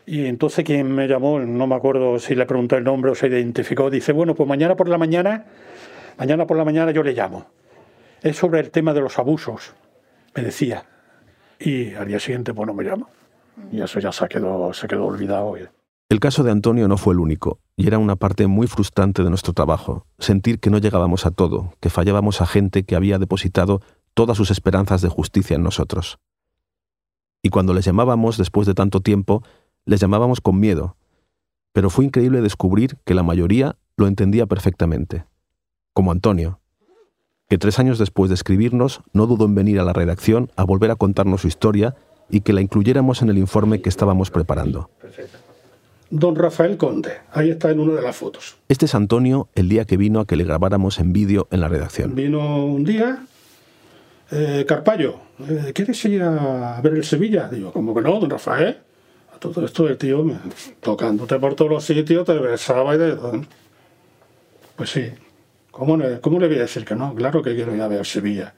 Y 0.09 0.25
entonces 0.25 0.63
quien 0.63 0.89
me 0.95 1.05
llamó, 1.05 1.37
no 1.41 1.67
me 1.67 1.75
acuerdo 1.75 2.17
si 2.17 2.33
le 2.33 2.45
pregunté 2.45 2.77
el 2.77 2.85
nombre 2.85 3.11
o 3.11 3.15
se 3.15 3.27
identificó, 3.27 3.89
dice, 3.89 4.13
bueno, 4.13 4.35
pues 4.35 4.47
mañana 4.47 4.73
por 4.77 4.87
la 4.87 4.97
mañana, 4.97 5.43
mañana 6.17 6.47
por 6.47 6.55
la 6.55 6.63
mañana 6.63 6.91
yo 6.91 7.03
le 7.03 7.11
llamo. 7.11 7.47
Es 8.21 8.37
sobre 8.37 8.61
el 8.61 8.71
tema 8.71 8.93
de 8.93 9.01
los 9.01 9.19
abusos, 9.19 9.73
me 10.33 10.43
decía. 10.43 10.85
Y 11.59 11.93
al 11.93 12.07
día 12.07 12.21
siguiente, 12.21 12.53
pues 12.53 12.65
no 12.65 12.73
me 12.73 12.85
llama. 12.85 13.09
Y 13.69 13.81
eso 13.81 13.99
ya 13.99 14.13
se 14.13 14.29
quedó, 14.29 14.71
se 14.71 14.87
quedó 14.87 15.07
olvidado. 15.07 15.57
El 16.07 16.19
caso 16.21 16.41
de 16.41 16.51
Antonio 16.51 16.87
no 16.87 16.95
fue 16.95 17.13
el 17.13 17.19
único, 17.19 17.59
y 17.75 17.87
era 17.87 17.97
una 17.97 18.15
parte 18.15 18.47
muy 18.47 18.67
frustrante 18.67 19.25
de 19.25 19.29
nuestro 19.29 19.51
trabajo, 19.51 20.05
sentir 20.19 20.61
que 20.61 20.69
no 20.69 20.77
llegábamos 20.77 21.25
a 21.25 21.31
todo, 21.31 21.73
que 21.81 21.89
fallábamos 21.89 22.39
a 22.39 22.45
gente 22.45 22.83
que 22.83 22.95
había 22.95 23.19
depositado 23.19 23.81
todas 24.13 24.37
sus 24.37 24.51
esperanzas 24.51 25.01
de 25.01 25.09
justicia 25.09 25.57
en 25.57 25.63
nosotros. 25.63 26.17
Y 27.43 27.49
cuando 27.49 27.73
les 27.73 27.83
llamábamos 27.83 28.37
después 28.37 28.67
de 28.67 28.73
tanto 28.73 29.01
tiempo, 29.01 29.43
les 29.87 30.01
llamábamos 30.01 30.41
con 30.41 30.59
miedo, 30.59 30.95
pero 31.71 31.89
fue 31.89 32.05
increíble 32.05 32.41
descubrir 32.41 32.97
que 33.05 33.15
la 33.15 33.23
mayoría 33.23 33.77
lo 33.95 34.05
entendía 34.07 34.45
perfectamente, 34.45 35.25
como 35.93 36.11
Antonio, 36.11 36.59
que 37.49 37.57
tres 37.57 37.79
años 37.79 37.97
después 37.97 38.29
de 38.29 38.35
escribirnos 38.35 39.01
no 39.13 39.25
dudó 39.25 39.45
en 39.45 39.55
venir 39.55 39.79
a 39.79 39.85
la 39.85 39.93
redacción 39.93 40.51
a 40.57 40.65
volver 40.65 40.91
a 40.91 40.97
contarnos 40.97 41.41
su 41.41 41.47
historia 41.47 41.95
y 42.29 42.41
que 42.41 42.51
la 42.51 42.59
incluyéramos 42.59 43.21
en 43.21 43.29
el 43.29 43.37
informe 43.37 43.81
que 43.81 43.87
estábamos 43.87 44.29
preparando. 44.29 44.89
don 46.09 46.35
Rafael 46.35 46.75
Conde. 46.75 47.11
Ahí 47.31 47.49
está 47.49 47.71
en 47.71 47.79
una 47.79 47.93
de 47.93 48.01
las 48.01 48.15
fotos. 48.15 48.57
Este 48.67 48.85
es 48.85 48.95
Antonio 48.95 49.47
el 49.55 49.69
día 49.69 49.85
que 49.85 49.95
vino 49.95 50.19
a 50.19 50.25
que 50.25 50.35
le 50.35 50.43
grabáramos 50.43 50.99
en 50.99 51.13
vídeo 51.13 51.47
en 51.49 51.61
la 51.61 51.69
redacción. 51.69 52.13
Vino 52.13 52.65
un 52.65 52.83
día, 52.83 53.23
eh, 54.31 54.65
Carpallo, 54.67 55.21
eh, 55.47 55.71
¿quieres 55.73 56.03
ir 56.03 56.23
a 56.23 56.81
ver 56.81 56.95
el 56.95 57.05
Sevilla? 57.05 57.47
Digo, 57.47 57.71
como 57.71 57.95
que 57.95 58.01
no, 58.01 58.19
don 58.19 58.29
Rafael? 58.29 58.79
A 59.37 59.39
todo 59.39 59.63
esto 59.63 59.87
el 59.87 59.97
tío 59.99 60.23
me, 60.23 60.35
tocándote 60.79 61.37
por 61.37 61.53
todos 61.53 61.69
los 61.69 61.83
sitios, 61.85 62.25
te 62.25 62.33
besaba 62.39 62.95
y 62.95 62.97
de 62.97 63.15
todo. 63.15 63.41
Pues 64.75 64.89
sí, 64.89 65.11
¿Cómo, 65.69 65.95
le- 65.95 66.19
¿cómo 66.21 66.39
le 66.39 66.47
voy 66.47 66.55
a 66.57 66.61
decir 66.61 66.83
que 66.85 66.95
no? 66.95 67.13
Claro 67.13 67.43
que 67.43 67.53
quiero 67.53 67.75
ir 67.75 67.81
a 67.83 67.87
ver 67.87 68.03
Sevilla 68.03 68.55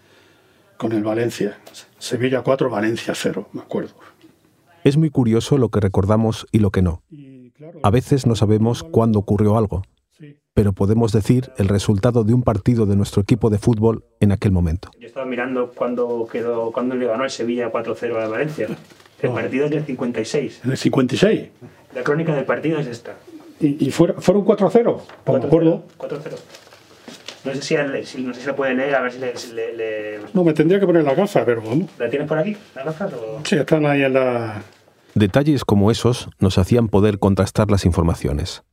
con 0.77 0.93
el 0.93 1.03
Valencia. 1.03 1.59
Sevilla 1.98 2.43
4, 2.43 2.69
Valencia 2.69 3.13
0, 3.13 3.50
me 3.51 3.59
acuerdo. 3.62 3.93
Es 4.86 4.95
muy 4.95 5.09
curioso 5.09 5.57
lo 5.57 5.67
que 5.67 5.81
recordamos 5.81 6.48
y 6.53 6.59
lo 6.59 6.71
que 6.71 6.81
no. 6.81 7.03
A 7.83 7.89
veces 7.89 8.25
no 8.25 8.36
sabemos 8.38 8.83
cuándo 8.83 9.19
ocurrió 9.19 9.57
algo, 9.57 9.81
pero 10.53 10.71
podemos 10.71 11.12
decir 11.12 11.51
el 11.57 11.67
resultado 11.67 12.24
de 12.24 12.33
un 12.33 12.43
partido 12.43 12.86
de 12.86 12.95
nuestro 12.95 13.21
equipo 13.21 13.50
de 13.50 13.57
fútbol 13.57 14.05
en 14.21 14.31
aquel 14.31 14.53
momento. 14.53 14.89
Yo 14.98 15.07
estaba 15.07 15.25
mirando 15.25 15.74
cuando 15.75 16.25
quedó 16.31 16.71
cuando 16.71 16.95
le 16.95 17.05
ganó 17.05 17.25
el 17.25 17.29
Sevilla 17.31 17.69
4-0 17.69 18.15
a 18.15 18.27
Valencia. 18.29 18.67
El 19.21 19.31
partido 19.31 19.65
es 19.65 19.71
del 19.71 19.85
56. 19.85 20.61
En 20.63 20.71
el 20.71 20.77
56. 20.77 21.49
La 21.95 22.03
crónica 22.03 22.35
del 22.35 22.45
partido 22.45 22.79
es 22.79 22.88
esta. 22.88 23.15
Y, 23.59 23.85
y 23.88 23.91
fuera- 23.91 24.15
fueron 24.19 24.45
4-0, 24.45 25.01
pues 25.23 25.39
me 25.41 25.45
acuerdo. 25.47 25.83
4-0. 25.97 26.19
No 27.45 27.53
sé 27.53 27.61
si, 28.05 28.21
no 28.23 28.33
sé 28.33 28.41
si 28.41 28.47
la 28.47 28.55
puede 28.55 28.73
leer, 28.75 28.95
a 28.95 29.01
ver 29.01 29.11
si 29.13 29.19
le, 29.19 29.38
si 29.38 29.53
le- 29.53 29.75
le- 29.75 30.19
No, 30.33 30.43
me 30.43 30.53
tendría 30.53 30.79
que 30.79 30.85
poner 30.85 31.03
la 31.03 31.15
gafa, 31.15 31.45
pero 31.45 31.61
vamos. 31.61 31.89
¿La 31.97 32.09
tienes 32.09 32.27
por 32.27 32.38
aquí? 32.38 32.55
¿Las 32.75 32.85
gafas? 32.85 33.13
O... 33.13 33.39
Sí, 33.45 33.55
están 33.55 33.85
ahí 33.85 34.03
en 34.03 34.13
la... 34.13 34.61
Detalles 35.15 35.65
como 35.65 35.89
esos 35.89 36.29
nos 36.39 36.57
hacían 36.57 36.88
poder 36.89 37.17
contrastar 37.19 37.71
las 37.71 37.85
informaciones. 37.85 38.63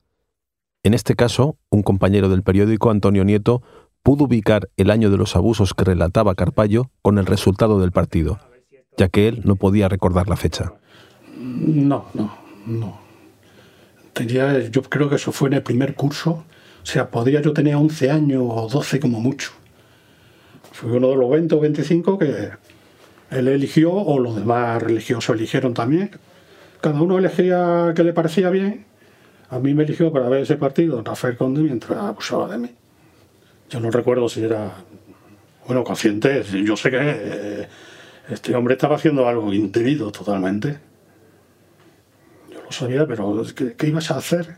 En 0.83 0.93
este 0.93 1.15
caso, 1.15 1.57
un 1.69 1.81
compañero 1.81 2.29
del 2.29 2.43
periódico, 2.43 2.91
Antonio 2.91 3.23
Nieto, 3.23 3.63
pudo 4.03 4.25
ubicar 4.25 4.69
el 4.77 4.91
año 4.91 5.09
de 5.09 5.17
los 5.17 5.35
abusos 5.35 5.73
que 5.73 5.83
relataba 5.85 6.35
Carpallo 6.35 6.91
con 7.01 7.17
el 7.17 7.25
resultado 7.25 7.79
del 7.79 7.91
partido, 7.91 8.39
ya 8.97 9.09
que 9.09 9.27
él 9.27 9.41
no 9.45 9.55
podía 9.55 9.87
recordar 9.87 10.27
la 10.27 10.35
fecha. 10.35 10.73
No, 11.37 12.07
no, 12.13 12.37
no. 12.65 12.99
Tenía, 14.13 14.59
yo 14.69 14.81
creo 14.81 15.07
que 15.07 15.15
eso 15.15 15.31
fue 15.31 15.49
en 15.49 15.53
el 15.53 15.63
primer 15.63 15.93
curso. 15.93 16.43
O 16.81 16.85
sea, 16.85 17.09
podría 17.09 17.41
yo 17.41 17.53
tenía 17.53 17.77
11 17.77 18.09
años 18.09 18.43
o 18.45 18.67
12 18.67 18.99
como 18.99 19.21
mucho. 19.21 19.51
Fue 20.71 20.91
uno 20.91 21.09
de 21.09 21.15
los 21.15 21.29
20 21.29 21.55
o 21.55 21.59
25 21.59 22.17
que 22.17 22.49
él 23.29 23.47
eligió, 23.47 23.93
o 23.93 24.19
los 24.19 24.35
demás 24.35 24.81
religiosos 24.81 25.35
eligieron 25.35 25.73
también. 25.73 26.11
Cada 26.81 27.01
uno 27.01 27.19
elegía 27.19 27.93
que 27.95 28.03
le 28.03 28.13
parecía 28.13 28.49
bien. 28.49 28.85
A 29.49 29.59
mí 29.59 29.73
me 29.73 29.83
eligió 29.83 30.11
para 30.11 30.27
ver 30.29 30.41
ese 30.41 30.55
partido 30.55 31.01
Rafael 31.03 31.37
Conde 31.37 31.61
mientras 31.61 31.97
abusaba 31.97 32.47
de 32.49 32.57
mí. 32.57 32.69
Yo 33.69 33.79
no 33.79 33.91
recuerdo 33.91 34.27
si 34.29 34.43
era, 34.43 34.71
bueno, 35.65 35.83
consciente. 35.83 36.43
Yo 36.63 36.75
sé 36.75 36.89
que 36.89 36.97
eh, 37.01 37.67
este 38.29 38.55
hombre 38.55 38.73
estaba 38.73 38.95
haciendo 38.95 39.27
algo 39.27 39.53
indebido 39.53 40.11
totalmente. 40.11 40.79
Yo 42.51 42.61
lo 42.61 42.71
sabía, 42.71 43.05
pero 43.07 43.43
¿qué, 43.55 43.87
ibas 43.87 44.11
a 44.11 44.17
hacer? 44.17 44.57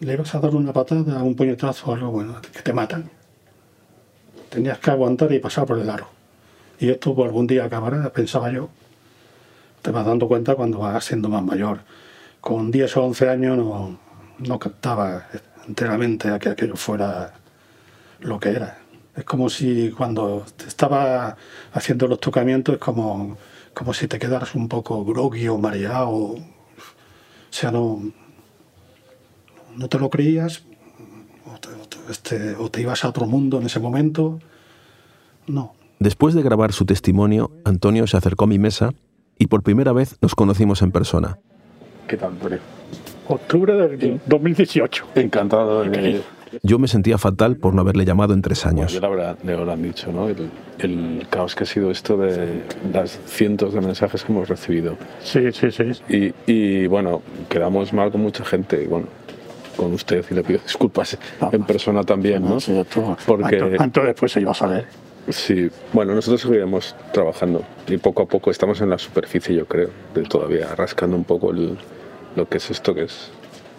¿Le 0.00 0.14
ibas 0.14 0.34
a 0.34 0.40
dar 0.40 0.54
una 0.54 0.72
patada, 0.72 1.22
un 1.22 1.36
puñetazo 1.36 1.90
o 1.90 1.94
algo? 1.94 2.10
Bueno, 2.10 2.40
que 2.40 2.62
te 2.62 2.72
matan. 2.72 3.10
Tenías 4.48 4.78
que 4.78 4.90
aguantar 4.90 5.30
y 5.32 5.38
pasar 5.38 5.66
por 5.66 5.78
el 5.78 5.90
aro. 5.90 6.08
Y 6.78 6.88
esto 6.88 7.14
pues, 7.14 7.26
algún 7.26 7.46
día 7.46 7.64
acabará, 7.64 8.10
pensaba 8.10 8.50
yo. 8.50 8.70
Te 9.82 9.90
vas 9.90 10.06
dando 10.06 10.26
cuenta 10.26 10.54
cuando 10.54 10.78
vas 10.78 11.04
siendo 11.04 11.28
más 11.28 11.42
mayor. 11.42 11.80
Con 12.40 12.70
10 12.70 12.96
o 12.96 13.04
11 13.04 13.28
años 13.28 13.58
no, 13.58 13.98
no 14.38 14.58
captaba 14.58 15.26
enteramente 15.68 16.28
a 16.28 16.38
que 16.38 16.48
aquello 16.48 16.76
fuera 16.76 17.34
lo 18.20 18.40
que 18.40 18.50
era. 18.50 18.79
Es 19.20 19.26
como 19.26 19.50
si 19.50 19.90
cuando 19.90 20.44
te 20.56 20.64
estaba 20.66 21.36
haciendo 21.74 22.08
los 22.08 22.20
tocamientos, 22.20 22.74
es 22.76 22.80
como, 22.80 23.36
como 23.74 23.92
si 23.92 24.08
te 24.08 24.18
quedaras 24.18 24.54
un 24.54 24.66
poco 24.66 25.04
groggy 25.04 25.46
o 25.48 25.58
mareado. 25.58 26.10
O 26.16 26.38
sea, 27.50 27.70
no, 27.70 28.00
no 29.76 29.88
te 29.88 29.98
lo 29.98 30.08
creías, 30.08 30.62
o 31.46 31.58
te, 31.60 31.68
o 31.68 31.86
te- 31.86 32.10
este, 32.10 32.54
o 32.54 32.70
te 32.70 32.80
ibas 32.80 33.04
a 33.04 33.10
otro 33.10 33.26
mundo 33.26 33.58
en 33.60 33.66
ese 33.66 33.78
momento. 33.78 34.38
No, 35.46 35.74
Después 35.98 36.32
de 36.34 36.40
grabar 36.42 36.72
su 36.72 36.86
testimonio, 36.86 37.50
Antonio 37.66 38.06
se 38.06 38.16
acercó 38.16 38.44
a 38.44 38.46
mi 38.46 38.58
mesa 38.58 38.94
y 39.38 39.48
por 39.48 39.62
primera 39.62 39.92
vez 39.92 40.16
nos 40.22 40.34
conocimos 40.34 40.80
en 40.80 40.92
persona. 40.92 41.38
¿Qué 42.08 42.16
tal, 42.16 42.30
Antonio? 42.30 42.58
octubre 43.28 43.74
del 43.74 44.18
2018. 44.26 45.04
Encantado 45.16 45.82
de... 45.84 46.22
Yo 46.62 46.78
me 46.78 46.88
sentía 46.88 47.16
fatal 47.18 47.56
por 47.56 47.74
no 47.74 47.80
haberle 47.82 48.04
llamado 48.04 48.34
en 48.34 48.42
tres 48.42 48.66
años. 48.66 48.92
Ya 48.92 49.00
la 49.00 49.08
verdad, 49.08 49.38
le 49.44 49.56
lo 49.56 49.70
han 49.70 49.82
dicho, 49.82 50.10
¿no? 50.12 50.28
El, 50.28 50.50
el 50.78 51.26
caos 51.30 51.54
que 51.54 51.64
ha 51.64 51.66
sido 51.66 51.90
esto 51.90 52.16
de 52.16 52.62
las 52.92 53.18
cientos 53.26 53.72
de 53.74 53.80
mensajes 53.80 54.24
que 54.24 54.32
hemos 54.32 54.48
recibido. 54.48 54.96
Sí, 55.22 55.52
sí, 55.52 55.70
sí. 55.70 55.92
Y, 56.08 56.52
y, 56.52 56.86
bueno, 56.86 57.22
quedamos 57.48 57.92
mal 57.92 58.10
con 58.10 58.20
mucha 58.22 58.44
gente, 58.44 58.82
y, 58.82 58.86
bueno, 58.86 59.06
con 59.76 59.92
usted 59.92 60.24
y 60.30 60.34
le 60.34 60.42
pido 60.42 60.60
disculpas 60.62 61.16
en 61.52 61.62
persona 61.64 62.02
también, 62.04 62.42
¿no? 62.42 62.60
Sí, 62.60 62.76
esto- 62.78 63.16
Porque- 63.26 63.76
antes, 63.78 64.04
después 64.04 64.32
se 64.32 64.40
iba 64.40 64.50
a 64.50 64.54
saber. 64.54 64.86
Sí, 65.28 65.70
bueno, 65.92 66.14
nosotros 66.14 66.40
seguiremos 66.40 66.96
trabajando 67.12 67.62
y 67.86 67.96
poco 67.98 68.22
a 68.22 68.26
poco 68.26 68.50
estamos 68.50 68.80
en 68.80 68.90
la 68.90 68.98
superficie, 68.98 69.54
yo 69.54 69.66
creo, 69.66 69.90
de 70.14 70.22
todavía 70.22 70.74
rascando 70.74 71.16
un 71.16 71.24
poco 71.24 71.50
el- 71.52 71.78
lo 72.34 72.48
que 72.48 72.56
es 72.58 72.70
esto, 72.70 72.94
que 72.94 73.04
es 73.04 73.30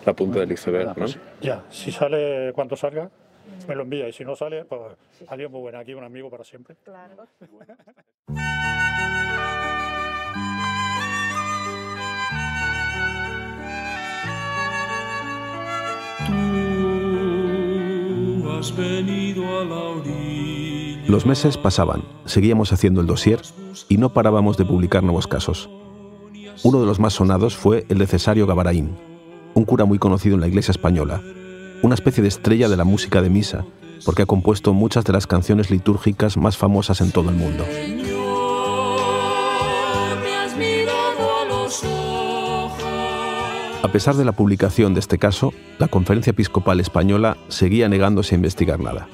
la 0.06 0.14
punta 0.14 0.40
del 0.40 0.52
iceberg, 0.52 0.98
¿no? 0.98 1.06
Ya, 1.42 1.64
si 1.70 1.92
sale 1.92 2.52
cuando 2.54 2.76
salga, 2.76 3.10
me 3.68 3.76
lo 3.76 3.84
envía. 3.84 4.08
Y 4.08 4.14
si 4.14 4.26
no 4.26 4.36
sale, 4.36 4.66
pues 4.66 4.82
adiós, 5.28 5.52
muy 5.52 5.62
buena. 5.62 5.80
Aquí 5.80 5.94
un 5.94 6.04
amigo 6.04 6.30
para 6.30 6.44
siempre. 6.44 6.76
Tú 16.28 16.34
has 18.52 18.78
venido 18.78 19.60
a 19.60 19.66
la 19.66 19.76
orilla. 19.76 21.02
Los 21.08 21.26
meses 21.26 21.58
pasaban, 21.58 22.04
seguíamos 22.26 22.72
haciendo 22.72 23.02
el 23.02 23.08
dossier 23.08 23.42
y 23.90 23.98
no 23.98 24.14
parábamos 24.14 24.58
de 24.58 24.66
publicar 24.66 25.04
nuevos 25.04 25.28
casos. 25.28 25.70
Uno 26.64 26.80
de 26.80 26.86
los 26.86 27.00
más 27.00 27.14
sonados 27.14 27.58
fue 27.58 27.86
el 27.90 27.98
de 27.98 28.08
Cesario 28.08 28.46
Gavaraín, 28.46 28.96
un 29.62 29.66
cura 29.66 29.86
muy 29.86 30.00
conocido 30.00 30.34
en 30.34 30.42
la 30.42 30.48
iglesia 30.48 30.72
española, 30.72 31.22
una 31.84 31.94
especie 31.94 32.24
de 32.24 32.30
estrella 32.30 32.68
de 32.68 32.78
la 32.78 32.84
música 32.84 33.22
de 33.22 33.30
misa, 33.30 33.64
porque 34.04 34.24
ha 34.24 34.26
compuesto 34.26 34.74
muchas 34.74 35.06
de 35.06 35.14
las 35.14 35.28
canciones 35.28 35.70
litúrgicas 35.70 36.36
más 36.36 36.58
famosas 36.58 37.00
en 37.00 37.12
todo 37.12 37.30
el 37.30 37.36
mundo. 37.36 37.64
A 43.84 43.88
pesar 43.92 44.16
de 44.16 44.26
la 44.26 44.32
publicación 44.32 44.96
de 44.96 45.00
este 45.00 45.20
caso, 45.20 45.54
la 45.78 45.88
Conferencia 45.88 46.32
Episcopal 46.32 46.80
Española 46.80 47.38
seguía 47.48 47.88
negándose 47.88 48.34
a 48.34 48.38
investigar 48.38 48.80
nada. 48.80 49.08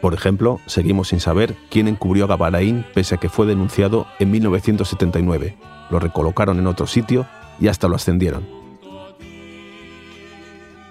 Por 0.00 0.14
ejemplo, 0.14 0.58
seguimos 0.66 1.08
sin 1.08 1.20
saber 1.20 1.54
quién 1.70 1.86
encubrió 1.86 2.24
a 2.24 2.28
Gavaraín 2.28 2.84
pese 2.92 3.14
a 3.14 3.18
que 3.18 3.28
fue 3.28 3.46
denunciado 3.46 4.06
en 4.18 4.32
1979. 4.32 5.56
Lo 5.90 6.00
recolocaron 6.00 6.58
en 6.58 6.66
otro 6.66 6.88
sitio 6.88 7.26
y 7.60 7.68
hasta 7.68 7.86
lo 7.86 7.96
ascendieron. 7.96 8.59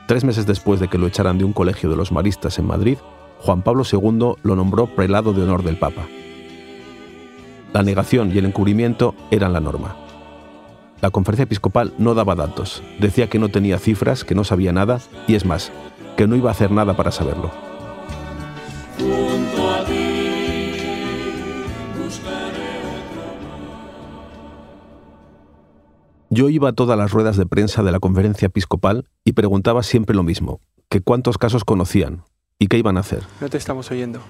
Tres 0.10 0.24
meses 0.24 0.48
después 0.48 0.80
de 0.80 0.88
que 0.88 0.98
lo 0.98 1.06
echaran 1.06 1.38
de 1.38 1.44
un 1.44 1.54
colegio 1.54 1.88
de 1.88 1.96
los 1.96 2.12
maristas 2.12 2.58
en 2.58 2.66
Madrid, 2.66 2.98
Juan 3.42 3.62
Pablo 3.62 3.84
II 3.84 4.38
lo 4.42 4.56
nombró 4.56 4.88
prelado 4.88 5.34
de 5.34 5.44
honor 5.44 5.62
del 5.62 5.78
Papa. 5.78 6.08
La 7.74 7.84
negación 7.84 8.32
y 8.34 8.40
el 8.40 8.46
encubrimiento 8.46 9.14
eran 9.30 9.54
la 9.54 9.60
norma. 9.60 9.96
La 11.00 11.12
conferencia 11.12 11.44
episcopal 11.44 11.94
no 12.00 12.16
daba 12.16 12.34
datos, 12.34 12.82
decía 13.00 13.30
que 13.30 13.38
no 13.38 13.50
tenía 13.50 13.78
cifras, 13.78 14.24
que 14.24 14.34
no 14.34 14.44
sabía 14.44 14.74
nada 14.74 15.00
y 15.28 15.36
es 15.36 15.46
más, 15.46 15.72
que 16.18 16.26
no 16.26 16.36
iba 16.36 16.50
a 16.50 16.54
hacer 16.54 16.72
nada 16.72 16.98
para 16.98 17.12
saberlo. 17.12 17.52
Yo 26.40 26.48
iba 26.48 26.70
a 26.70 26.72
todas 26.72 26.98
las 26.98 27.12
ruedas 27.12 27.36
de 27.36 27.46
prensa 27.46 27.84
de 27.84 27.92
la 27.92 28.00
conferencia 28.00 28.46
episcopal 28.46 29.04
y 29.26 29.34
preguntaba 29.34 29.84
siempre 29.84 30.16
lo 30.16 30.24
mismo, 30.24 30.62
que 30.88 31.02
cuántos 31.02 31.38
casos 31.38 31.66
conocían 31.66 32.24
y 32.58 32.68
qué 32.68 32.78
iban 32.78 32.96
a 32.96 33.02
hacer. 33.02 33.24
No 33.42 33.50
te 33.50 33.58
estamos 33.58 33.92
oyendo. 33.92 34.22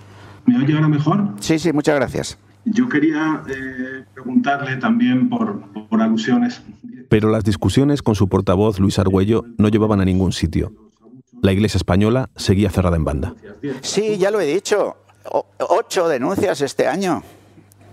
¿Me 0.47 0.57
oye 0.57 0.73
ahora 0.73 0.87
mejor? 0.87 1.35
Sí, 1.39 1.59
sí, 1.59 1.71
muchas 1.71 1.93
gracias. 1.97 2.39
Yo 2.65 2.89
quería 2.89 3.43
eh, 3.47 4.05
preguntarle 4.11 4.77
también 4.77 5.29
por, 5.29 5.61
por 5.87 6.01
alusiones. 6.01 6.63
Pero 7.09 7.29
las 7.29 7.43
discusiones 7.43 8.01
con 8.01 8.15
su 8.15 8.27
portavoz 8.27 8.79
Luis 8.79 8.97
Argüello 8.97 9.45
no 9.59 9.67
llevaban 9.67 10.01
a 10.01 10.05
ningún 10.05 10.31
sitio. 10.31 10.73
La 11.43 11.51
Iglesia 11.51 11.77
española 11.77 12.31
seguía 12.35 12.71
cerrada 12.71 12.97
en 12.97 13.03
banda. 13.05 13.35
Sí, 13.81 14.17
ya 14.17 14.31
lo 14.31 14.41
he 14.41 14.47
dicho. 14.51 14.95
O- 15.31 15.45
ocho 15.59 16.07
denuncias 16.07 16.61
este 16.61 16.87
año. 16.87 17.21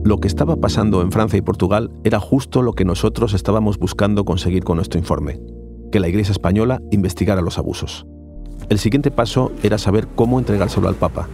Lo 0.02 0.18
que 0.18 0.28
estaba 0.28 0.56
pasando 0.56 1.02
en 1.02 1.12
Francia 1.12 1.38
y 1.38 1.42
Portugal 1.42 1.90
era 2.04 2.18
justo 2.20 2.62
lo 2.62 2.72
que 2.72 2.86
nosotros 2.86 3.34
estábamos 3.34 3.78
buscando 3.78 4.24
conseguir 4.24 4.64
con 4.64 4.76
nuestro 4.76 4.98
informe, 4.98 5.40
que 5.92 6.00
la 6.00 6.08
Iglesia 6.08 6.32
española 6.32 6.80
investigara 6.90 7.42
los 7.42 7.58
abusos. 7.58 8.06
El 8.70 8.78
siguiente 8.78 9.10
paso 9.10 9.52
era 9.62 9.78
saber 9.78 10.06
cómo 10.14 10.38
entregárselo 10.38 10.88
al 10.88 10.94
Papa, 10.94 11.28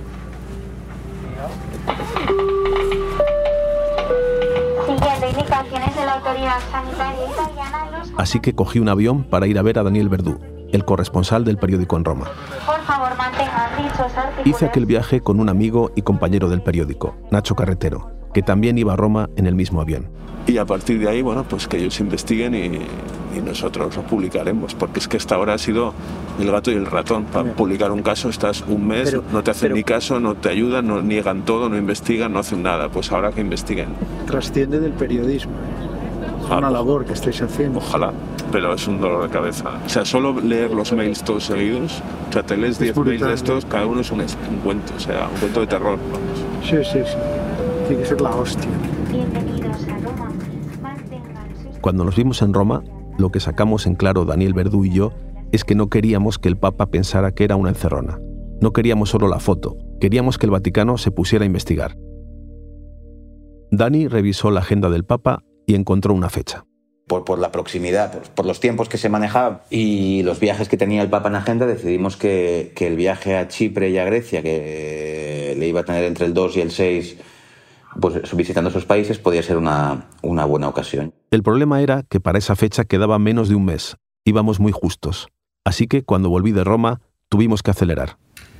Así 8.17 8.41
que 8.41 8.55
cogí 8.55 8.79
un 8.79 8.89
avión 8.89 9.25
para 9.25 9.47
ir 9.47 9.59
a 9.59 9.63
ver 9.63 9.79
a 9.79 9.83
Daniel 9.83 10.09
Verdú, 10.09 10.39
el 10.73 10.85
corresponsal 10.85 11.45
del 11.45 11.59
periódico 11.59 11.97
en 11.97 12.05
Roma. 12.05 12.27
Por 12.67 12.81
favor, 12.83 13.11
Hice 14.45 14.67
aquel 14.67 14.87
viaje 14.87 15.21
con 15.21 15.41
un 15.41 15.49
amigo 15.49 15.91
y 15.97 16.03
compañero 16.03 16.49
del 16.49 16.63
periódico, 16.63 17.15
Nacho 17.31 17.55
Carretero, 17.55 18.11
que 18.33 18.43
también 18.43 18.79
iba 18.79 18.93
a 18.93 18.97
Roma 18.97 19.29
en 19.37 19.47
el 19.47 19.55
mismo 19.55 19.81
avión. 19.81 20.09
Y 20.47 20.59
a 20.59 20.65
partir 20.65 21.01
de 21.01 21.09
ahí, 21.09 21.23
bueno, 21.23 21.45
pues 21.49 21.67
que 21.67 21.79
ellos 21.79 21.99
investiguen 21.99 22.55
y, 22.55 23.37
y 23.37 23.41
nosotros 23.45 23.97
lo 23.97 24.03
publicaremos, 24.03 24.75
porque 24.75 25.01
es 25.01 25.09
que 25.09 25.17
hasta 25.17 25.35
ahora 25.35 25.55
ha 25.55 25.59
sido 25.59 25.93
el 26.39 26.51
gato 26.53 26.71
y 26.71 26.75
el 26.75 26.87
ratón. 26.87 27.25
Para 27.25 27.53
publicar 27.53 27.91
un 27.91 28.03
caso 28.03 28.29
estás 28.29 28.63
un 28.69 28.87
mes, 28.87 29.11
Pero- 29.11 29.25
no 29.33 29.43
te 29.43 29.51
hacen 29.51 29.63
pero- 29.67 29.75
ni 29.75 29.83
caso, 29.83 30.21
no 30.21 30.35
te 30.37 30.49
ayudan, 30.49 30.87
no 30.87 31.03
niegan 31.03 31.45
todo, 31.45 31.69
no 31.69 31.77
investigan, 31.77 32.33
no 32.33 32.39
hacen 32.39 32.63
nada. 32.63 32.89
Pues 32.89 33.11
ahora 33.11 33.33
que 33.33 33.41
investiguen. 33.41 33.89
trasciende 34.27 34.79
del 34.79 34.93
periodismo. 34.93 35.53
Es 36.47 36.53
una 36.53 36.71
labor 36.71 37.05
que 37.05 37.13
estáis 37.13 37.43
haciendo. 37.43 37.81
Ojalá, 37.81 38.13
pero 38.53 38.73
es 38.73 38.87
un 38.87 39.01
dolor 39.01 39.25
de 39.25 39.29
cabeza. 39.31 39.81
O 39.85 39.89
sea, 39.89 40.05
solo 40.05 40.41
leer 40.41 40.71
los 40.71 40.93
mails 40.93 41.25
todos 41.25 41.45
seguidos, 41.45 42.01
o 42.29 42.33
sea, 42.33 42.45
te 42.45 42.57
lees 42.57 42.79
10 42.79 42.97
mails 42.99 43.21
de 43.21 43.35
estos, 43.35 43.65
cada 43.65 43.85
uno 43.85 44.01
es 44.01 44.13
un, 44.13 44.23
cuento, 44.63 44.93
o 44.97 45.01
sea, 45.01 45.29
un 45.29 45.41
cuento 45.41 45.61
de 45.61 45.67
terror. 45.67 45.99
vamos. 46.13 46.45
Sí, 46.63 46.77
sí, 46.85 47.01
sí. 47.05 47.17
Tiene 47.89 48.03
que 48.03 48.09
ser 48.09 48.21
la 48.21 48.31
hostia. 48.31 48.71
Bienvenidos 49.11 49.89
a 49.89 49.99
Roma. 49.99 50.33
Mantengan 50.81 51.57
sus 51.57 51.79
Cuando 51.81 52.05
nos 52.05 52.15
vimos 52.15 52.41
en 52.43 52.55
Roma, 52.55 52.85
lo 53.19 53.31
que 53.31 53.41
sacamos 53.41 53.87
en 53.87 53.97
claro 53.97 54.25
Daniel 54.25 54.55
Verdú 54.55 54.85
y 54.85 54.93
yo 54.93 55.13
es 55.51 55.65
que 55.65 55.75
no 55.75 55.89
queríamos 55.89 56.39
que 56.39 56.49
el 56.49 56.57
Papa 56.57 56.87
pensara 56.87 57.33
que 57.33 57.43
era 57.43 57.57
una 57.57 57.71
encerrona. 57.71 58.21
No 58.61 58.73
queríamos 58.73 59.11
solo 59.11 59.27
la 59.27 59.41
foto, 59.41 59.77
queríamos 60.01 60.39
que 60.39 60.47
el 60.47 60.53
Vaticano 60.53 60.97
se 60.97 61.11
pusiera 61.11 61.43
a 61.43 61.47
investigar. 61.47 61.97
Dani 63.73 64.07
revisó 64.07 64.53
la 64.53 64.61
agenda 64.61 64.91
del 64.91 65.05
Papa 65.05 65.43
y 65.67 65.75
encontró 65.75 66.15
una 66.15 66.31
fecha. 66.31 66.65
por, 67.07 67.25
por 67.25 67.39
la 67.39 67.53
proximidad, 67.53 68.13
por, 68.13 68.23
por 68.31 68.47
los 68.47 68.61
tiempos 68.61 68.89
que 68.89 68.99
se 68.99 69.09
manejaban 69.09 69.61
y 69.71 70.23
los 70.23 70.41
viajes 70.41 70.69
que 70.69 70.77
tenía 70.77 71.03
el 71.03 71.09
Papa 71.09 71.29
en 71.29 71.37
agenda, 71.37 71.67
decidimos 71.67 72.17
que, 72.17 72.73
que 72.75 72.87
el 72.87 72.97
viaje 72.97 73.37
a 73.37 73.49
Chipre 73.49 73.91
y 73.91 73.99
a 73.99 74.05
Grecia, 74.05 74.43
que 74.43 75.55
le 75.57 75.69
iba 75.69 75.81
a 75.81 75.85
tener 75.85 76.05
entre 76.05 76.27
el 76.27 76.35
2 76.35 76.57
y 76.57 76.61
el 76.61 76.71
6, 76.71 77.17
pues 78.01 78.37
visitando 78.37 78.71
esos 78.71 78.85
países, 78.85 79.19
podía 79.19 79.43
ser 79.43 79.57
una, 79.57 80.09
una 80.23 80.45
buena 80.45 80.69
ocasión. 80.69 81.15
El 81.31 81.43
problema 81.43 81.81
era 81.81 82.03
que 82.03 82.21
para 82.21 82.39
esa 82.39 82.57
fecha 82.57 82.85
quedaba 82.85 83.19
menos 83.19 83.49
de 83.49 83.55
un 83.55 83.65
mes. 83.65 83.97
Íbamos 84.25 84.61
muy 84.61 84.73
justos. 84.73 85.29
Así 85.65 85.87
que 85.87 86.03
cuando 86.03 86.29
volví 86.29 86.53
de 86.53 86.65
Roma, 86.65 87.01
tuvimos 87.29 87.63
que 87.63 87.71
acelerar. 87.71 88.19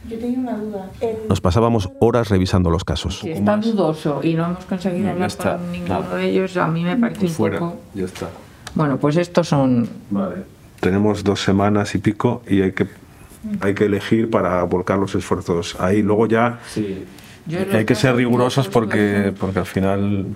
Yo 0.09 0.19
tenía 0.19 0.39
una 0.39 0.57
duda. 0.57 0.91
El- 1.01 1.29
Nos 1.29 1.41
pasábamos 1.41 1.91
horas 2.01 2.29
revisando 2.29 2.71
los 2.71 2.85
casos. 2.85 3.19
Si 3.21 3.31
está 3.31 3.57
dudoso 3.57 4.21
y 4.23 4.35
no 4.35 4.45
hemos 4.47 4.65
conseguido 4.65 5.07
No, 5.07 5.13
hablar 5.13 5.27
está. 5.29 5.57
con 5.57 5.73
ninguno 5.73 6.01
Nada. 6.01 6.17
de 6.17 6.25
ellos, 6.31 6.57
a 6.57 6.67
mí 6.69 6.85
me 6.85 6.97
parece 6.97 7.27
un 7.27 7.33
Fuera, 7.33 7.59
poco... 7.59 7.77
ya 7.95 8.05
está. 8.05 8.29
Bueno, 8.75 8.99
pues 8.99 9.17
estos 9.17 9.49
son... 9.49 9.89
Vale. 10.11 10.37
Tenemos 10.81 11.25
dos 11.25 11.41
semanas 11.43 11.95
y 11.95 11.99
pico 11.99 12.43
y 12.47 12.61
hay 12.63 12.73
que, 12.73 12.87
hay 13.61 13.75
que 13.75 13.87
elegir 13.87 14.31
para 14.31 14.63
volcar 14.65 14.99
los 14.99 15.15
esfuerzos 15.15 15.77
ahí. 15.81 16.03
Luego 16.03 16.27
ya 16.27 16.59
los 17.47 17.75
hay 17.75 17.85
que 17.85 17.95
ser 17.95 18.15
rigurosos 18.15 18.69
porque, 18.69 19.33
porque 19.41 19.59
al 19.61 19.67
final 19.67 20.27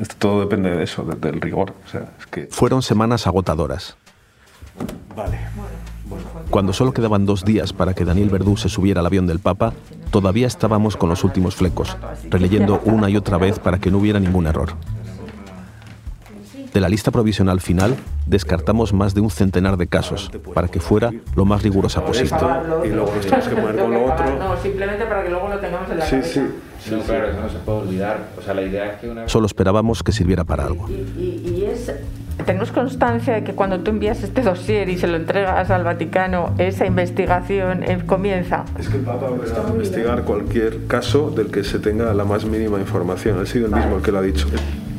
esto 0.00 0.14
todo 0.18 0.40
depende 0.40 0.70
de 0.76 0.84
eso, 0.84 1.02
de- 1.04 1.16
del 1.16 1.40
rigor. 1.40 1.72
O 1.86 1.88
sea, 1.90 2.08
es 2.20 2.26
que... 2.26 2.46
Fueron 2.50 2.82
semanas 2.82 3.26
agotadoras. 3.26 3.96
Vale. 5.16 5.38
Cuando 6.52 6.74
solo 6.74 6.92
quedaban 6.92 7.24
dos 7.24 7.46
días 7.46 7.72
para 7.72 7.94
que 7.94 8.04
Daniel 8.04 8.28
Verdú 8.28 8.58
se 8.58 8.68
subiera 8.68 9.00
al 9.00 9.06
avión 9.06 9.26
del 9.26 9.38
Papa, 9.38 9.72
todavía 10.10 10.46
estábamos 10.46 10.98
con 10.98 11.08
los 11.08 11.24
últimos 11.24 11.56
flecos, 11.56 11.96
releyendo 12.28 12.78
una 12.84 13.08
y 13.08 13.16
otra 13.16 13.38
vez 13.38 13.58
para 13.58 13.78
que 13.78 13.90
no 13.90 13.96
hubiera 13.96 14.20
ningún 14.20 14.46
error. 14.46 14.74
De 16.74 16.80
la 16.80 16.88
lista 16.88 17.10
provisional 17.10 17.60
final, 17.60 17.94
descartamos 18.26 18.94
más 18.94 19.14
de 19.14 19.20
un 19.20 19.30
centenar 19.30 19.76
de 19.76 19.86
casos, 19.88 20.30
para 20.54 20.68
que 20.68 20.80
fuera 20.80 21.10
lo 21.36 21.44
más 21.44 21.62
rigurosa 21.62 22.02
posible. 22.04 22.30
y 22.84 22.88
luego 22.88 23.12
nos 23.14 23.26
tenemos 23.26 23.48
que 23.48 23.54
poner 23.56 23.76
con 23.76 23.92
lo 23.92 24.04
otro. 24.12 24.38
No, 24.38 24.56
simplemente 24.56 25.04
para 25.04 25.22
que 25.22 25.28
luego 25.30 25.48
lo 25.48 25.58
tengamos 25.58 25.90
en 25.90 25.98
la 25.98 26.06
Sí, 26.06 26.10
cabeza. 26.12 26.40
sí. 26.80 26.90
No, 26.90 26.98
claro, 27.00 27.28
eso 27.30 27.40
no 27.42 27.48
se 27.50 27.58
puede 27.58 27.78
olvidar. 27.78 28.28
O 28.38 28.42
sea, 28.42 28.54
la 28.54 28.62
idea 28.62 28.86
es 28.94 29.00
que 29.00 29.08
una 29.10 29.28
Solo 29.28 29.46
esperábamos 29.46 30.02
que 30.02 30.12
sirviera 30.12 30.44
para 30.44 30.64
algo. 30.64 30.88
Y, 30.88 31.22
y 31.22 31.68
es... 31.70 31.92
Tenemos 32.46 32.72
constancia 32.72 33.34
de 33.34 33.44
que 33.44 33.52
cuando 33.52 33.80
tú 33.80 33.90
envías 33.90 34.22
este 34.22 34.40
dossier 34.40 34.88
y 34.88 34.96
se 34.96 35.06
lo 35.06 35.16
entregas 35.16 35.70
al 35.70 35.84
Vaticano, 35.84 36.54
esa 36.56 36.86
investigación 36.86 37.82
eh, 37.84 38.02
comienza. 38.06 38.64
Es 38.78 38.88
que 38.88 38.96
el 38.96 39.02
Papa 39.02 39.26
va 39.28 39.68
a 39.68 39.70
investigar 39.70 40.22
cualquier 40.24 40.86
caso 40.86 41.30
del 41.30 41.48
que 41.50 41.62
se 41.62 41.78
tenga 41.78 42.12
la 42.14 42.24
más 42.24 42.46
mínima 42.46 42.78
información. 42.80 43.38
Ha 43.40 43.46
sido 43.46 43.66
el 43.66 43.72
mismo 43.74 43.96
el 43.96 44.02
que 44.02 44.10
lo 44.10 44.18
ha 44.18 44.22
dicho. 44.22 44.48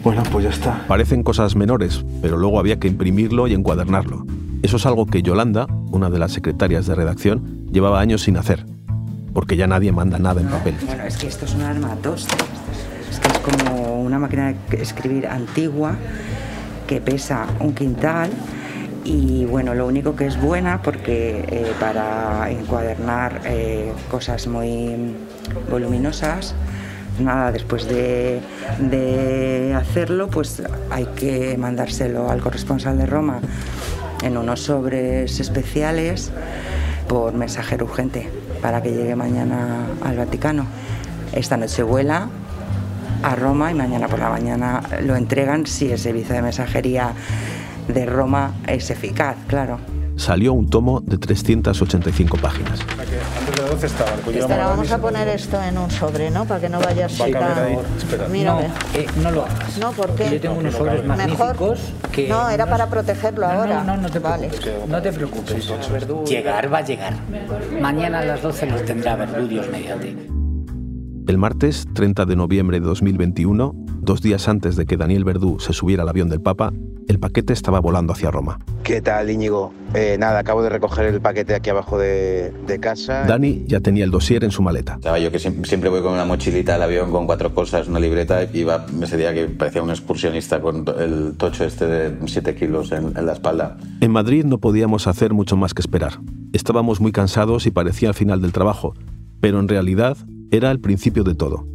Bueno, 0.03 0.21
pues 0.31 0.43
ya 0.43 0.49
está. 0.49 0.85
Parecen 0.87 1.23
cosas 1.23 1.55
menores, 1.55 2.03
pero 2.21 2.37
luego 2.37 2.59
había 2.59 2.77
que 2.77 2.89
imprimirlo 2.89 3.47
y 3.47 3.53
encuadernarlo. 3.53 4.25
Eso 4.61 4.75
es 4.75 4.85
algo 4.85 5.05
que 5.05 5.21
Yolanda, 5.21 5.65
una 5.91 6.09
de 6.09 6.19
las 6.19 6.33
secretarias 6.33 6.85
de 6.87 6.95
redacción, 6.95 7.67
llevaba 7.71 8.01
años 8.01 8.23
sin 8.23 8.35
hacer, 8.35 8.65
porque 9.33 9.55
ya 9.55 9.65
nadie 9.65 9.93
manda 9.93 10.19
nada 10.19 10.41
en 10.41 10.47
papel. 10.47 10.75
Bueno, 10.85 11.03
es 11.03 11.17
que 11.17 11.27
esto 11.27 11.45
es 11.45 11.55
un 11.55 11.61
armatoste. 11.61 12.35
Es 13.09 13.19
que 13.19 13.29
es 13.29 13.39
como 13.39 14.01
una 14.01 14.19
máquina 14.19 14.53
de 14.69 14.81
escribir 14.81 15.27
antigua 15.27 15.95
que 16.85 16.99
pesa 16.99 17.47
un 17.61 17.73
quintal 17.73 18.29
y 19.05 19.45
bueno, 19.45 19.73
lo 19.73 19.87
único 19.87 20.15
que 20.15 20.27
es 20.27 20.39
buena 20.39 20.81
porque 20.81 21.45
eh, 21.47 21.71
para 21.79 22.49
encuadernar 22.51 23.41
eh, 23.45 23.91
cosas 24.11 24.47
muy 24.47 25.15
voluminosas, 25.69 26.55
nada, 27.19 27.51
después 27.51 27.87
de, 27.87 28.41
de 28.79 29.73
hacerlo, 29.75 30.27
pues 30.27 30.63
hay 30.89 31.05
que 31.15 31.57
mandárselo 31.57 32.29
al 32.29 32.41
corresponsal 32.41 32.97
de 32.97 33.05
Roma 33.05 33.39
en 34.23 34.37
unos 34.37 34.61
sobres 34.61 35.39
especiales 35.39 36.31
por 37.07 37.33
mensajero 37.33 37.85
urgente 37.85 38.29
para 38.61 38.81
que 38.81 38.91
llegue 38.91 39.15
mañana 39.15 39.85
al 40.03 40.17
Vaticano. 40.17 40.65
Esta 41.33 41.57
noche 41.57 41.83
vuela 41.83 42.29
a 43.23 43.35
Roma 43.35 43.71
y 43.71 43.73
mañana 43.73 44.07
por 44.07 44.19
la 44.19 44.29
mañana 44.29 44.81
lo 45.01 45.15
entregan 45.15 45.65
si 45.65 45.91
el 45.91 45.99
servicio 45.99 46.35
de 46.35 46.41
mensajería 46.41 47.13
de 47.87 48.05
Roma 48.05 48.53
es 48.67 48.89
eficaz, 48.89 49.35
claro. 49.47 49.79
Salió 50.15 50.53
un 50.53 50.69
tomo 50.69 51.01
de 51.01 51.17
385 51.17 52.37
páginas. 52.37 52.79
Espera, 53.53 54.67
vamos 54.67 54.91
a 54.91 54.97
poner 54.97 55.27
esto 55.27 55.61
en 55.61 55.77
un 55.77 55.89
sobre, 55.91 56.31
¿no? 56.31 56.45
Para 56.45 56.59
que 56.59 56.69
no 56.69 56.79
vaya 56.79 57.05
así 57.05 57.19
Va 57.21 57.25
a 57.27 57.31
caber 57.31 57.59
ahí. 57.63 57.77
Mira, 58.31 58.53
no, 58.53 58.59
eh, 58.61 59.05
no 59.21 59.31
lo 59.31 59.45
hagas. 59.45 59.77
No, 59.77 59.91
¿por 59.91 60.15
qué? 60.15 60.29
Yo 60.31 60.41
tengo 60.41 60.55
unos 60.55 60.73
sobres 60.73 61.03
Mejor. 61.03 61.17
magníficos 61.17 61.79
que... 62.11 62.27
No, 62.27 62.49
era 62.49 62.65
para 62.65 62.87
protegerlo 62.87 63.47
No, 63.47 63.53
ahora. 63.53 63.83
No, 63.83 63.95
no, 63.95 64.01
no 64.03 64.09
te 64.09 64.19
Vale. 64.19 64.47
preocupes. 64.49 64.87
No 64.89 65.01
te 65.01 65.11
preocupes. 65.11 65.71
Llegar 66.29 66.73
va 66.73 66.79
a 66.79 66.81
llegar. 66.81 67.13
Mañana 67.79 68.19
a 68.19 68.25
las 68.25 68.41
12 68.41 68.65
los 68.67 68.85
tendrá 68.85 69.15
Verdú, 69.15 69.47
Dios 69.47 69.67
mediante. 69.71 70.15
El 71.27 71.37
martes 71.37 71.85
30 71.93 72.25
de 72.25 72.35
noviembre 72.35 72.79
de 72.79 72.85
2021, 72.85 73.73
dos 74.01 74.21
días 74.21 74.47
antes 74.47 74.75
de 74.75 74.85
que 74.85 74.97
Daniel 74.97 75.23
Verdú 75.23 75.59
se 75.59 75.71
subiera 75.73 76.03
al 76.03 76.09
avión 76.09 76.27
del 76.27 76.41
Papa, 76.41 76.73
el 77.07 77.19
paquete 77.19 77.53
estaba 77.53 77.79
volando 77.79 78.13
hacia 78.13 78.31
Roma. 78.31 78.59
¿Qué 78.83 79.01
tal, 79.01 79.29
Íñigo? 79.29 79.73
Eh, 79.93 80.17
nada, 80.19 80.39
acabo 80.39 80.63
de 80.63 80.69
recoger 80.69 81.05
el 81.05 81.21
paquete 81.21 81.55
aquí 81.55 81.69
abajo 81.69 81.97
de, 81.97 82.51
de 82.67 82.79
casa. 82.79 83.25
Dani 83.25 83.63
ya 83.67 83.79
tenía 83.79 84.03
el 84.03 84.11
dossier 84.11 84.43
en 84.43 84.51
su 84.51 84.61
maleta. 84.61 84.95
Estaba 84.95 85.19
yo 85.19 85.31
que 85.31 85.39
siempre, 85.39 85.67
siempre 85.67 85.89
voy 85.89 86.01
con 86.01 86.13
una 86.13 86.25
mochilita 86.25 86.75
al 86.75 86.81
avión 86.83 87.11
con 87.11 87.25
cuatro 87.25 87.53
cosas, 87.53 87.87
una 87.87 87.99
libreta, 87.99 88.43
y 88.43 88.49
iba 88.59 88.85
ese 89.01 89.17
día 89.17 89.33
que 89.33 89.45
parecía 89.45 89.81
un 89.81 89.89
excursionista 89.89 90.61
con 90.61 90.85
el 90.99 91.35
tocho 91.37 91.63
este 91.63 91.85
de 91.85 92.17
7 92.25 92.55
kilos 92.55 92.91
en, 92.91 93.17
en 93.17 93.25
la 93.25 93.33
espalda. 93.33 93.77
En 94.01 94.11
Madrid 94.11 94.45
no 94.45 94.57
podíamos 94.57 95.07
hacer 95.07 95.33
mucho 95.33 95.55
más 95.55 95.73
que 95.73 95.81
esperar. 95.81 96.19
Estábamos 96.53 96.99
muy 96.99 97.11
cansados 97.11 97.65
y 97.65 97.71
parecía 97.71 98.09
el 98.09 98.15
final 98.15 98.41
del 98.41 98.51
trabajo, 98.51 98.93
pero 99.39 99.59
en 99.59 99.67
realidad 99.67 100.17
era 100.51 100.71
el 100.71 100.79
principio 100.79 101.23
de 101.23 101.35
todo. 101.35 101.65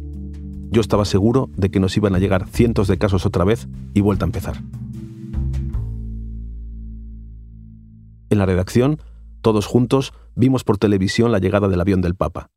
Yo 0.71 0.81
estaba 0.81 1.03
seguro 1.05 1.49
de 1.57 1.71
que 1.71 1.79
nos 1.79 1.97
iban 1.97 2.13
a 2.13 2.19
llegar 2.19 2.47
cientos 2.47 2.87
de 2.87 2.97
casos 2.97 3.25
otra 3.25 3.43
vez 3.43 3.67
y 3.93 4.01
vuelta 4.01 4.25
a 4.25 4.27
empezar. 4.27 4.61
En 8.29 8.37
la 8.37 8.45
redacción, 8.45 8.99
todos 9.41 9.65
juntos, 9.65 10.13
vimos 10.35 10.63
por 10.63 10.77
televisión 10.77 11.31
la 11.31 11.39
llegada 11.39 11.67
del 11.67 11.81
avión 11.81 12.01
del 12.01 12.15
Papa. 12.15 12.49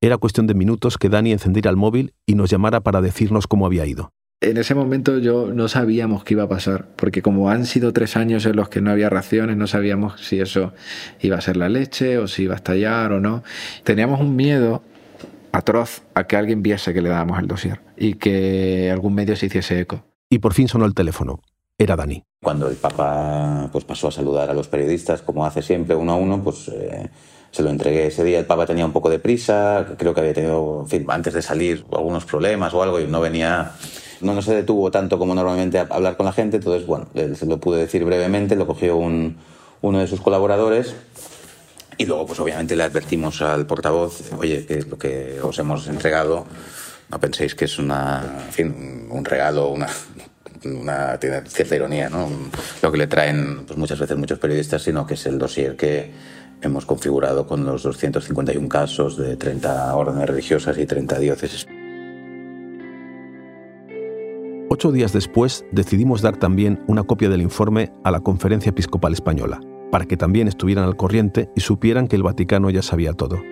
Era 0.00 0.16
cuestión 0.16 0.46
de 0.46 0.54
minutos 0.54 0.98
que 0.98 1.08
Dani 1.08 1.32
encendiera 1.32 1.70
el 1.70 1.76
móvil 1.76 2.14
y 2.26 2.34
nos 2.34 2.50
llamara 2.50 2.80
para 2.80 3.00
decirnos 3.00 3.46
cómo 3.46 3.66
había 3.66 3.86
ido. 3.86 4.12
En 4.42 4.56
ese 4.56 4.74
momento 4.74 5.18
yo 5.18 5.52
no 5.52 5.68
sabíamos 5.68 6.24
qué 6.24 6.32
iba 6.32 6.44
a 6.44 6.48
pasar, 6.48 6.88
porque 6.96 7.20
como 7.20 7.50
han 7.50 7.66
sido 7.66 7.92
tres 7.92 8.16
años 8.16 8.46
en 8.46 8.56
los 8.56 8.70
que 8.70 8.80
no 8.80 8.90
había 8.90 9.10
raciones, 9.10 9.58
no 9.58 9.66
sabíamos 9.66 10.18
si 10.20 10.40
eso 10.40 10.72
iba 11.20 11.36
a 11.36 11.42
ser 11.42 11.58
la 11.58 11.68
leche 11.68 12.16
o 12.16 12.26
si 12.26 12.44
iba 12.44 12.54
a 12.54 12.56
estallar 12.56 13.12
o 13.12 13.20
no. 13.20 13.42
Teníamos 13.84 14.20
un 14.20 14.36
miedo 14.36 14.82
atroz 15.52 16.02
a 16.14 16.24
que 16.24 16.36
alguien 16.36 16.62
viese 16.62 16.94
que 16.94 17.02
le 17.02 17.10
dábamos 17.10 17.38
el 17.38 17.48
dossier 17.48 17.82
y 17.98 18.14
que 18.14 18.90
algún 18.90 19.14
medio 19.14 19.36
se 19.36 19.46
hiciese 19.46 19.80
eco. 19.80 20.06
Y 20.30 20.38
por 20.38 20.54
fin 20.54 20.68
sonó 20.68 20.86
el 20.86 20.94
teléfono. 20.94 21.40
Era 21.80 21.96
Dani. 21.96 22.22
Cuando 22.42 22.68
el 22.68 22.76
Papa 22.76 23.70
pues, 23.72 23.84
pasó 23.86 24.08
a 24.08 24.12
saludar 24.12 24.50
a 24.50 24.52
los 24.52 24.68
periodistas, 24.68 25.22
como 25.22 25.46
hace 25.46 25.62
siempre, 25.62 25.94
uno 25.94 26.12
a 26.12 26.16
uno, 26.16 26.44
pues 26.44 26.68
eh, 26.68 27.08
se 27.50 27.62
lo 27.62 27.70
entregué 27.70 28.08
ese 28.08 28.22
día. 28.22 28.38
El 28.38 28.44
Papa 28.44 28.66
tenía 28.66 28.84
un 28.84 28.92
poco 28.92 29.08
de 29.08 29.18
prisa, 29.18 29.86
creo 29.96 30.12
que 30.12 30.20
había 30.20 30.34
tenido, 30.34 30.80
en 30.82 30.88
fin, 30.88 31.06
antes 31.08 31.32
de 31.32 31.40
salir, 31.40 31.86
algunos 31.90 32.26
problemas 32.26 32.74
o 32.74 32.82
algo 32.82 33.00
y 33.00 33.06
no 33.06 33.22
venía, 33.22 33.72
no, 34.20 34.34
no 34.34 34.42
se 34.42 34.54
detuvo 34.56 34.90
tanto 34.90 35.18
como 35.18 35.34
normalmente 35.34 35.78
a 35.78 35.86
hablar 35.88 36.18
con 36.18 36.26
la 36.26 36.32
gente. 36.32 36.58
Entonces, 36.58 36.86
bueno, 36.86 37.06
se 37.14 37.46
lo 37.46 37.58
pude 37.58 37.80
decir 37.80 38.04
brevemente, 38.04 38.56
lo 38.56 38.66
cogió 38.66 38.98
un, 38.98 39.38
uno 39.80 40.00
de 40.00 40.06
sus 40.06 40.20
colaboradores 40.20 40.94
y 41.96 42.04
luego, 42.04 42.26
pues 42.26 42.40
obviamente 42.40 42.76
le 42.76 42.82
advertimos 42.82 43.40
al 43.40 43.64
portavoz, 43.64 44.34
oye, 44.38 44.66
que 44.66 44.82
lo 44.82 44.98
que 44.98 45.40
os 45.42 45.58
hemos 45.58 45.88
entregado, 45.88 46.44
no 47.08 47.18
penséis 47.18 47.54
que 47.54 47.64
es 47.64 47.78
una, 47.78 48.36
en 48.48 48.52
fin, 48.52 49.08
un 49.10 49.24
regalo, 49.24 49.68
una, 49.68 49.88
una 50.64 51.18
tiene 51.18 51.42
cierta 51.46 51.76
ironía, 51.76 52.08
¿no? 52.08 52.28
Lo 52.82 52.92
que 52.92 52.98
le 52.98 53.06
traen 53.06 53.64
pues, 53.66 53.78
muchas 53.78 53.98
veces 53.98 54.16
muchos 54.16 54.38
periodistas, 54.38 54.82
sino 54.82 55.06
que 55.06 55.14
es 55.14 55.26
el 55.26 55.38
dossier 55.38 55.76
que 55.76 56.10
hemos 56.62 56.84
configurado 56.86 57.46
con 57.46 57.64
los 57.64 57.82
251 57.82 58.68
casos 58.68 59.16
de 59.16 59.36
30 59.36 59.94
órdenes 59.94 60.28
religiosas 60.28 60.78
y 60.78 60.86
30 60.86 61.18
diócesis. 61.18 61.66
Ocho 64.68 64.92
días 64.92 65.12
después 65.12 65.64
decidimos 65.72 66.22
dar 66.22 66.36
también 66.36 66.82
una 66.86 67.02
copia 67.02 67.28
del 67.28 67.42
informe 67.42 67.92
a 68.04 68.10
la 68.10 68.20
Conferencia 68.20 68.70
Episcopal 68.70 69.12
Española, 69.12 69.60
para 69.90 70.04
que 70.04 70.16
también 70.16 70.46
estuvieran 70.46 70.84
al 70.84 70.96
corriente 70.96 71.50
y 71.56 71.60
supieran 71.60 72.06
que 72.06 72.16
el 72.16 72.22
Vaticano 72.22 72.70
ya 72.70 72.82
sabía 72.82 73.12
todo. 73.12 73.42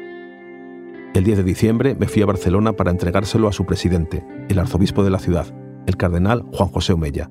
El 1.14 1.24
10 1.24 1.38
de 1.38 1.44
diciembre 1.44 1.96
me 1.98 2.06
fui 2.06 2.22
a 2.22 2.26
Barcelona 2.26 2.74
para 2.74 2.92
entregárselo 2.92 3.48
a 3.48 3.52
su 3.52 3.66
presidente, 3.66 4.24
el 4.48 4.58
arzobispo 4.58 5.02
de 5.02 5.10
la 5.10 5.18
ciudad, 5.18 5.46
el 5.88 5.96
cardenal 5.96 6.44
Juan 6.52 6.68
José 6.68 6.92
Omella. 6.92 7.30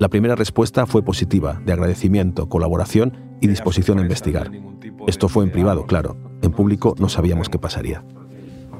La 0.00 0.08
primera 0.08 0.34
respuesta 0.34 0.86
fue 0.86 1.02
positiva, 1.04 1.60
de 1.64 1.72
agradecimiento, 1.74 2.48
colaboración 2.48 3.12
y 3.40 3.46
disposición 3.48 3.98
a 3.98 4.02
investigar. 4.02 4.50
Esto 5.06 5.28
fue 5.28 5.44
en 5.44 5.50
privado, 5.52 5.86
claro. 5.86 6.16
En 6.40 6.52
público 6.52 6.94
no 6.98 7.08
sabíamos 7.10 7.50
qué 7.50 7.58
pasaría. 7.58 8.02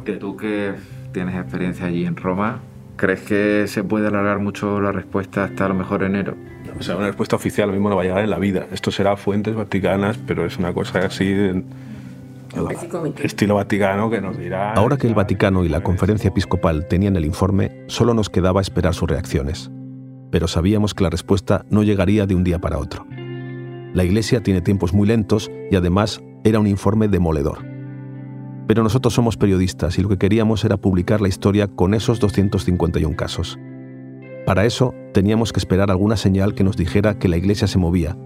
Que 0.06 0.14
tú 0.14 0.36
que 0.36 0.72
tienes 1.12 1.34
experiencia 1.36 1.86
allí 1.86 2.06
en 2.06 2.16
Roma, 2.16 2.60
¿crees 2.96 3.20
que 3.20 3.66
se 3.68 3.84
puede 3.84 4.06
alargar 4.08 4.38
mucho 4.40 4.80
la 4.80 4.92
respuesta 4.92 5.44
hasta 5.44 5.66
a 5.66 5.68
lo 5.68 5.74
mejor 5.74 6.02
enero? 6.04 6.34
O 6.78 6.82
sea, 6.82 6.96
una 6.96 7.06
respuesta 7.08 7.36
oficial 7.36 7.68
lo 7.68 7.74
mismo 7.74 7.90
no 7.90 7.96
va 7.96 8.02
a 8.02 8.04
llegar 8.06 8.24
en 8.24 8.30
la 8.30 8.38
vida. 8.38 8.66
Esto 8.72 8.90
será 8.90 9.16
fuentes 9.16 9.54
vaticanas, 9.54 10.18
pero 10.26 10.46
es 10.46 10.56
una 10.58 10.72
cosa 10.72 11.00
así 11.00 11.26
de- 11.26 11.62
estilo 13.22 13.54
vaticano 13.54 14.10
que 14.10 14.20
nos 14.20 14.38
dirá. 14.38 14.74
Ahora 14.74 14.96
que 14.96 15.06
el 15.06 15.14
Vaticano 15.14 15.64
y 15.64 15.68
la 15.68 15.82
Conferencia 15.82 16.28
Episcopal 16.28 16.86
tenían 16.88 17.16
el 17.16 17.24
informe, 17.24 17.84
solo 17.86 18.14
nos 18.14 18.30
quedaba 18.30 18.60
esperar 18.60 18.94
sus 18.94 19.08
reacciones. 19.08 19.70
Pero 20.30 20.48
sabíamos 20.48 20.94
que 20.94 21.04
la 21.04 21.10
respuesta 21.10 21.64
no 21.70 21.82
llegaría 21.82 22.26
de 22.26 22.34
un 22.34 22.44
día 22.44 22.60
para 22.60 22.78
otro. 22.78 23.06
La 23.94 24.04
Iglesia 24.04 24.42
tiene 24.42 24.62
tiempos 24.62 24.92
muy 24.92 25.06
lentos 25.06 25.50
y 25.70 25.76
además 25.76 26.22
era 26.44 26.58
un 26.58 26.66
informe 26.66 27.08
demoledor. 27.08 27.64
Pero 28.66 28.82
nosotros 28.82 29.12
somos 29.12 29.36
periodistas 29.36 29.98
y 29.98 30.02
lo 30.02 30.08
que 30.08 30.18
queríamos 30.18 30.64
era 30.64 30.76
publicar 30.76 31.20
la 31.20 31.28
historia 31.28 31.68
con 31.68 31.94
esos 31.94 32.20
251 32.20 33.16
casos. 33.16 33.58
Para 34.46 34.64
eso 34.64 34.94
teníamos 35.12 35.52
que 35.52 35.60
esperar 35.60 35.90
alguna 35.90 36.16
señal 36.16 36.54
que 36.54 36.64
nos 36.64 36.76
dijera 36.76 37.18
que 37.18 37.28
la 37.28 37.36
Iglesia 37.36 37.66
se 37.68 37.78
movía, 37.78 38.16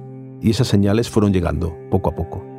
y 0.40 0.50
esas 0.50 0.68
señales 0.68 1.10
fueron 1.10 1.32
llegando, 1.32 1.76
poco 1.90 2.10
a 2.10 2.14
poco. 2.14 2.55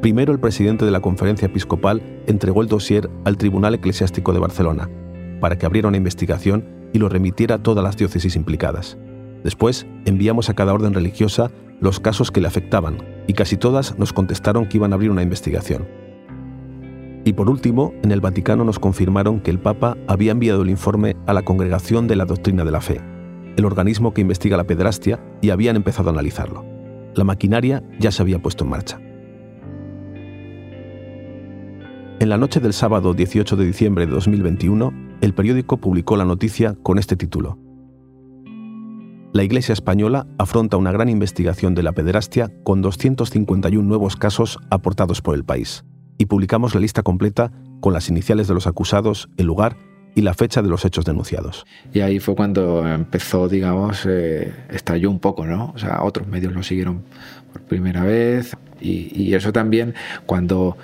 Primero 0.00 0.32
el 0.32 0.40
presidente 0.40 0.86
de 0.86 0.90
la 0.90 1.00
conferencia 1.00 1.46
episcopal 1.46 2.22
entregó 2.26 2.62
el 2.62 2.68
dossier 2.68 3.10
al 3.24 3.36
Tribunal 3.36 3.74
Eclesiástico 3.74 4.32
de 4.32 4.38
Barcelona, 4.38 4.88
para 5.40 5.58
que 5.58 5.66
abriera 5.66 5.88
una 5.88 5.98
investigación 5.98 6.64
y 6.94 6.98
lo 6.98 7.10
remitiera 7.10 7.56
a 7.56 7.62
todas 7.62 7.84
las 7.84 7.98
diócesis 7.98 8.34
implicadas. 8.34 8.96
Después 9.44 9.86
enviamos 10.06 10.48
a 10.48 10.54
cada 10.54 10.72
orden 10.72 10.94
religiosa 10.94 11.50
los 11.80 12.00
casos 12.00 12.30
que 12.30 12.40
le 12.40 12.48
afectaban, 12.48 12.96
y 13.26 13.34
casi 13.34 13.58
todas 13.58 13.98
nos 13.98 14.14
contestaron 14.14 14.66
que 14.66 14.78
iban 14.78 14.92
a 14.92 14.94
abrir 14.94 15.10
una 15.10 15.22
investigación. 15.22 15.86
Y 17.26 17.34
por 17.34 17.50
último, 17.50 17.92
en 18.02 18.10
el 18.10 18.22
Vaticano 18.22 18.64
nos 18.64 18.78
confirmaron 18.78 19.40
que 19.40 19.50
el 19.50 19.58
Papa 19.58 19.98
había 20.08 20.32
enviado 20.32 20.62
el 20.62 20.70
informe 20.70 21.16
a 21.26 21.34
la 21.34 21.42
Congregación 21.42 22.08
de 22.08 22.16
la 22.16 22.24
Doctrina 22.24 22.64
de 22.64 22.70
la 22.70 22.80
Fe, 22.80 23.02
el 23.58 23.66
organismo 23.66 24.14
que 24.14 24.22
investiga 24.22 24.56
la 24.56 24.64
pederastia, 24.64 25.20
y 25.42 25.50
habían 25.50 25.76
empezado 25.76 26.08
a 26.08 26.12
analizarlo. 26.12 26.64
La 27.14 27.24
maquinaria 27.24 27.82
ya 27.98 28.10
se 28.10 28.22
había 28.22 28.40
puesto 28.40 28.64
en 28.64 28.70
marcha. 28.70 28.98
En 32.20 32.28
la 32.28 32.36
noche 32.36 32.60
del 32.60 32.74
sábado 32.74 33.14
18 33.14 33.56
de 33.56 33.64
diciembre 33.64 34.04
de 34.04 34.12
2021, 34.12 34.92
el 35.22 35.32
periódico 35.32 35.78
publicó 35.78 36.18
la 36.18 36.26
noticia 36.26 36.76
con 36.82 36.98
este 36.98 37.16
título. 37.16 37.58
La 39.32 39.42
Iglesia 39.42 39.72
española 39.72 40.26
afronta 40.36 40.76
una 40.76 40.92
gran 40.92 41.08
investigación 41.08 41.74
de 41.74 41.82
la 41.82 41.92
pederastia 41.92 42.52
con 42.62 42.82
251 42.82 43.88
nuevos 43.88 44.16
casos 44.16 44.58
aportados 44.68 45.22
por 45.22 45.34
el 45.34 45.44
país. 45.44 45.86
Y 46.18 46.26
publicamos 46.26 46.74
la 46.74 46.82
lista 46.82 47.02
completa 47.02 47.52
con 47.80 47.94
las 47.94 48.10
iniciales 48.10 48.48
de 48.48 48.52
los 48.52 48.66
acusados, 48.66 49.30
el 49.38 49.46
lugar 49.46 49.78
y 50.14 50.20
la 50.20 50.34
fecha 50.34 50.60
de 50.60 50.68
los 50.68 50.84
hechos 50.84 51.06
denunciados. 51.06 51.64
Y 51.94 52.00
ahí 52.00 52.20
fue 52.20 52.34
cuando 52.36 52.86
empezó, 52.86 53.48
digamos, 53.48 54.04
eh, 54.06 54.52
estalló 54.68 55.10
un 55.10 55.20
poco, 55.20 55.46
¿no? 55.46 55.72
O 55.74 55.78
sea, 55.78 56.02
otros 56.02 56.28
medios 56.28 56.52
lo 56.52 56.62
siguieron 56.62 57.02
por 57.50 57.62
primera 57.62 58.04
vez. 58.04 58.58
Y, 58.78 59.10
y 59.14 59.32
eso 59.32 59.54
también, 59.54 59.94
cuando 60.26 60.76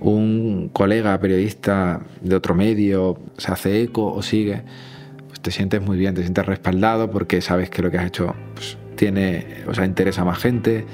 un 0.00 0.70
colega 0.72 1.18
periodista 1.20 2.00
de 2.20 2.34
otro 2.34 2.54
medio 2.54 3.18
se 3.36 3.52
hace 3.52 3.82
eco 3.82 4.12
o 4.12 4.22
sigue, 4.22 4.62
pues 5.28 5.40
te 5.40 5.50
sientes 5.50 5.82
muy 5.82 5.98
bien, 5.98 6.14
te 6.14 6.22
sientes 6.22 6.46
respaldado 6.46 7.10
porque 7.10 7.40
sabes 7.40 7.70
que 7.70 7.82
lo 7.82 7.90
que 7.90 7.98
has 7.98 8.06
hecho 8.06 8.34
pues, 8.54 8.78
tiene, 8.96 9.46
o 9.68 9.74
sea, 9.74 9.84
interesa 9.84 10.22
a 10.22 10.24
más 10.24 10.38
gente. 10.38 10.86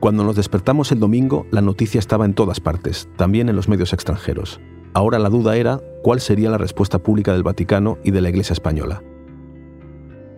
Cuando 0.00 0.24
nos 0.24 0.36
despertamos 0.36 0.92
el 0.92 1.00
domingo, 1.00 1.46
la 1.50 1.62
noticia 1.62 1.98
estaba 1.98 2.24
en 2.24 2.34
todas 2.34 2.60
partes, 2.60 3.08
también 3.16 3.48
en 3.48 3.56
los 3.56 3.68
medios 3.68 3.92
extranjeros. 3.92 4.60
Ahora 4.94 5.18
la 5.18 5.28
duda 5.28 5.56
era 5.56 5.80
cuál 6.02 6.20
sería 6.20 6.50
la 6.50 6.58
respuesta 6.58 6.98
pública 6.98 7.32
del 7.32 7.42
Vaticano 7.42 7.98
y 8.04 8.12
de 8.12 8.20
la 8.20 8.28
Iglesia 8.28 8.52
española. 8.52 9.02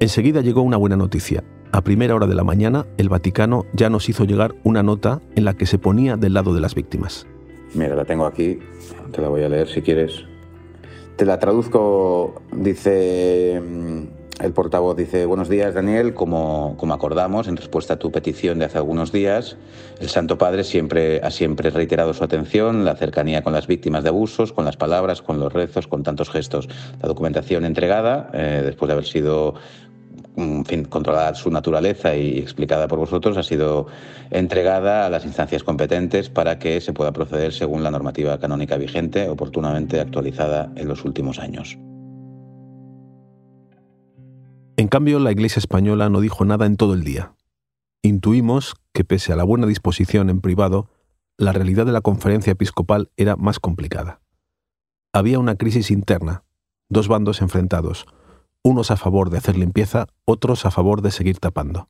Enseguida 0.01 0.41
llegó 0.41 0.63
una 0.63 0.77
buena 0.77 0.97
noticia. 0.97 1.45
A 1.71 1.83
primera 1.83 2.15
hora 2.15 2.27
de 2.27 2.35
la 2.35 2.45
mañana, 2.45 2.87
el 2.97 3.09
Vaticano 3.09 3.67
ya 3.73 3.91
nos 3.91 4.09
hizo 4.09 4.25
llegar 4.25 4.55
una 4.65 4.83
nota 4.83 5.21
en 5.35 5.45
la 5.45 5.55
que 5.55 5.67
se 5.67 5.79
ponía 5.79 6.17
del 6.17 6.35
lado 6.35 6.55
de 6.55 6.61
las 6.61 6.75
víctimas. 6.75 7.27
Mira, 7.75 7.95
la 7.95 8.05
tengo 8.05 8.27
aquí, 8.27 8.59
te 9.13 9.21
la 9.21 9.29
voy 9.29 9.43
a 9.43 9.49
leer 9.49 9.69
si 9.69 9.83
quieres. 9.83 10.25
Te 11.17 11.25
la 11.25 11.39
traduzco, 11.39 12.43
dice, 12.53 13.61
mm, 13.61 14.19
El 14.41 14.53
portavoz 14.53 14.97
dice, 14.97 15.27
buenos 15.27 15.49
días 15.49 15.75
Daniel, 15.75 16.15
como, 16.15 16.77
como 16.79 16.95
acordamos 16.95 17.49
en 17.49 17.57
respuesta 17.57 17.95
a 17.95 17.99
tu 17.99 18.13
petición 18.13 18.61
de 18.61 18.67
hace 18.67 18.79
algunos 18.79 19.11
días, 19.11 19.57
el 19.99 20.09
Santo 20.09 20.39
Padre 20.39 20.63
siempre 20.63 21.21
ha 21.25 21.33
siempre 21.33 21.71
reiterado 21.71 22.15
su 22.15 22.23
atención, 22.23 22.85
la 22.85 22.95
cercanía 22.95 23.43
con 23.43 23.53
las 23.53 23.67
víctimas 23.67 24.05
de 24.05 24.11
abusos, 24.11 24.53
con 24.53 24.65
las 24.65 24.77
palabras, 24.77 25.23
con 25.23 25.41
los 25.41 25.53
rezos, 25.53 25.89
con 25.89 26.05
tantos 26.05 26.31
gestos. 26.31 26.69
La 27.03 27.09
documentación 27.09 27.65
entregada, 27.65 28.31
eh, 28.33 28.63
después 28.65 28.87
de 28.87 28.93
haber 28.93 29.07
sido 29.07 29.55
en 30.39 30.65
fin, 30.65 30.85
controlada 30.85 31.35
su 31.35 31.51
naturaleza 31.51 32.15
y 32.15 32.39
explicada 32.39 32.87
por 32.87 32.99
vosotros, 32.99 33.37
ha 33.37 33.43
sido 33.43 33.87
entregada 34.31 35.07
a 35.07 35.11
las 35.11 35.25
instancias 35.25 35.65
competentes 35.65 36.31
para 36.31 36.59
que 36.59 36.81
se 36.81 36.93
pueda 36.93 37.13
proceder 37.13 37.53
según 37.53 37.83
la 37.83 37.91
normativa 37.91 38.39
canónica 38.39 38.77
vigente, 38.77 39.29
oportunamente 39.29 40.01
actualizada 40.01 40.73
en 40.77 40.89
los 40.89 41.05
últimos 41.05 41.39
años. 41.39 41.77
En 44.77 44.87
cambio, 44.87 45.19
la 45.19 45.33
Iglesia 45.33 45.59
española 45.59 46.09
no 46.09 46.21
dijo 46.21 46.45
nada 46.45 46.67
en 46.67 46.77
todo 46.77 46.95
el 46.95 47.03
día. 47.03 47.35
Intuimos 48.03 48.77
que, 48.93 49.03
pese 49.03 49.33
a 49.33 49.37
la 49.37 49.43
buena 49.43 49.67
disposición 49.67 50.31
en 50.31 50.41
privado, 50.41 50.89
la 51.37 51.53
realidad 51.53 51.85
de 51.85 51.93
la 51.93 52.01
conferencia 52.01 52.53
episcopal 52.53 53.11
era 53.17 53.35
más 53.35 53.59
complicada. 53.59 54.21
Había 55.13 55.41
una 55.41 55.57
crisis 55.57 55.91
interna, 55.91 56.45
dos 56.89 57.09
bandos 57.09 57.43
enfrentados, 57.43 58.07
unos 58.63 58.91
a 58.91 58.97
favor 58.97 59.31
de 59.31 59.39
hacer 59.39 59.57
limpieza, 59.57 60.07
otros 60.25 60.67
a 60.67 60.71
favor 60.71 61.03
de 61.03 61.11
seguir 61.11 61.39
tapando. 61.39 61.89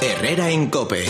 Herrera 0.00 0.50
en 0.50 0.68
Cope. 0.68 1.04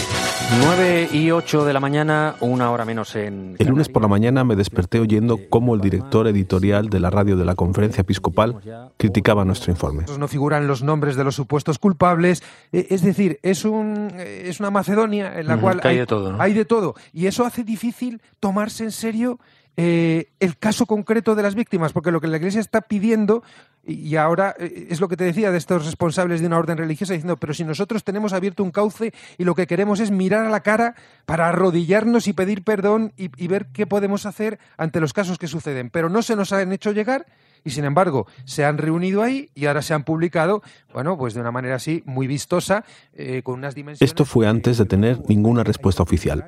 9 0.60 1.08
y 1.12 1.30
8 1.30 1.64
de 1.64 1.72
la 1.72 1.80
mañana, 1.80 2.36
una 2.40 2.70
hora 2.70 2.84
menos 2.84 3.16
en... 3.16 3.56
El 3.58 3.68
lunes 3.68 3.88
por 3.88 4.02
la 4.02 4.08
mañana 4.08 4.44
me 4.44 4.56
desperté 4.56 5.00
oyendo 5.00 5.40
cómo 5.48 5.74
el 5.74 5.80
director 5.80 6.28
editorial 6.28 6.90
de 6.90 7.00
la 7.00 7.10
radio 7.10 7.36
de 7.36 7.44
la 7.44 7.54
conferencia 7.54 8.02
episcopal 8.02 8.60
criticaba 8.96 9.44
nuestro 9.44 9.72
informe. 9.72 10.04
No 10.18 10.28
figuran 10.28 10.66
los 10.66 10.82
nombres 10.82 11.16
de 11.16 11.24
los 11.24 11.34
supuestos 11.34 11.78
culpables. 11.78 12.42
E, 12.72 12.86
Es 12.90 13.02
decir, 13.02 13.40
es, 13.42 13.64
un, 13.64 14.12
es 14.16 14.60
una 14.60 14.70
Macedonia 14.70 15.40
en 15.40 15.46
la 15.46 15.56
cual 15.56 15.80
que 15.80 15.88
hay 15.88 15.98
de 15.98 16.06
todo, 16.06 16.32
¿no? 16.32 16.40
hay 16.40 16.52
de 16.52 16.64
todo. 16.64 16.94
Y 17.12 17.26
eso 17.26 17.44
hace 17.44 17.64
difícil 17.64 18.20
tomarse 18.38 18.84
en 18.84 18.92
serio 18.92 19.38
eh, 19.76 20.32
el 20.40 20.56
caso 20.56 20.86
concreto 20.86 21.34
de 21.34 21.42
las 21.42 21.54
víctimas, 21.54 21.92
porque 21.92 22.10
lo 22.10 22.20
que 22.20 22.28
la 22.28 22.36
Iglesia 22.36 22.60
está 22.60 22.82
pidiendo, 22.82 23.42
y 23.84 24.16
ahora 24.16 24.54
eh, 24.58 24.88
es 24.90 25.00
lo 25.00 25.08
que 25.08 25.16
te 25.16 25.24
decía 25.24 25.50
de 25.50 25.58
estos 25.58 25.84
responsables 25.84 26.40
de 26.40 26.46
una 26.46 26.58
orden 26.58 26.78
religiosa, 26.78 27.14
diciendo, 27.14 27.36
pero 27.36 27.54
si 27.54 27.64
nosotros 27.64 28.04
tenemos 28.04 28.32
abierto 28.32 28.62
un 28.62 28.70
cauce 28.70 29.12
y 29.38 29.44
lo 29.44 29.54
que 29.54 29.66
queremos 29.66 30.00
es 30.00 30.10
mirar 30.10 30.46
a 30.46 30.50
la 30.50 30.60
cara 30.60 30.94
para 31.26 31.48
arrodillarnos 31.48 32.28
y 32.28 32.32
pedir 32.32 32.64
perdón 32.64 33.12
y, 33.16 33.30
y 33.42 33.48
ver 33.48 33.66
qué 33.72 33.86
podemos 33.86 34.26
hacer 34.26 34.58
ante 34.76 35.00
los 35.00 35.12
casos 35.12 35.38
que 35.38 35.46
suceden, 35.46 35.90
pero 35.90 36.08
no 36.08 36.22
se 36.22 36.36
nos 36.36 36.52
han 36.52 36.72
hecho 36.72 36.92
llegar 36.92 37.26
y 37.64 37.70
sin 37.70 37.84
embargo 37.84 38.26
se 38.44 38.64
han 38.64 38.78
reunido 38.78 39.22
ahí 39.22 39.50
y 39.54 39.66
ahora 39.66 39.82
se 39.82 39.94
han 39.94 40.04
publicado, 40.04 40.62
bueno, 40.92 41.16
pues 41.16 41.34
de 41.34 41.40
una 41.40 41.50
manera 41.50 41.76
así 41.76 42.02
muy 42.06 42.26
vistosa, 42.26 42.84
eh, 43.14 43.42
con 43.42 43.54
unas 43.54 43.74
dimensiones... 43.74 44.08
Esto 44.08 44.24
fue 44.24 44.46
antes 44.46 44.78
de 44.78 44.84
tener 44.84 45.20
ninguna 45.28 45.64
respuesta 45.64 46.02
oficial. 46.02 46.44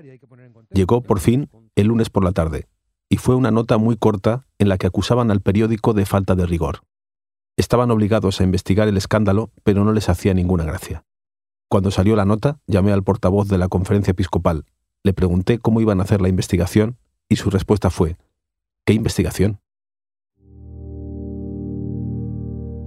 Llegó 0.71 1.03
por 1.03 1.21
fin 1.21 1.49
el 1.75 1.89
lunes 1.89 2.11
por 2.11 2.23
la 2.23 2.33
tarde, 2.33 2.67
y 3.09 3.17
fue 3.17 3.35
una 3.35 3.51
nota 3.51 3.79
muy 3.79 3.97
corta 3.97 4.47
en 4.59 4.69
la 4.69 4.79
que 4.79 4.87
acusaban 4.87 5.31
al 5.31 5.41
periódico 5.41 5.93
de 5.93 6.07
falta 6.07 6.35
de 6.35 6.47
rigor. 6.47 6.81
Estaban 7.57 7.91
obligados 7.91 8.41
a 8.41 8.45
investigar 8.45 8.89
el 8.89 8.97
escándalo, 8.97 9.51
pero 9.63 9.85
no 9.85 9.93
les 9.93 10.09
hacía 10.09 10.35
ninguna 10.35 10.65
gracia. 10.65 11.05
Cuando 11.69 11.91
salió 11.91 12.15
la 12.17 12.25
nota, 12.25 12.59
llamé 12.67 12.93
al 12.93 13.03
portavoz 13.03 13.49
de 13.49 13.59
la 13.59 13.69
conferencia 13.69 14.13
episcopal, 14.13 14.65
le 15.03 15.13
pregunté 15.13 15.59
cómo 15.59 15.81
iban 15.81 16.01
a 16.01 16.03
hacer 16.05 16.21
la 16.21 16.29
investigación, 16.29 16.99
y 17.29 17.37
su 17.37 17.51
respuesta 17.51 17.91
fue, 17.91 18.17
¿qué 18.85 18.93
investigación? 18.93 19.61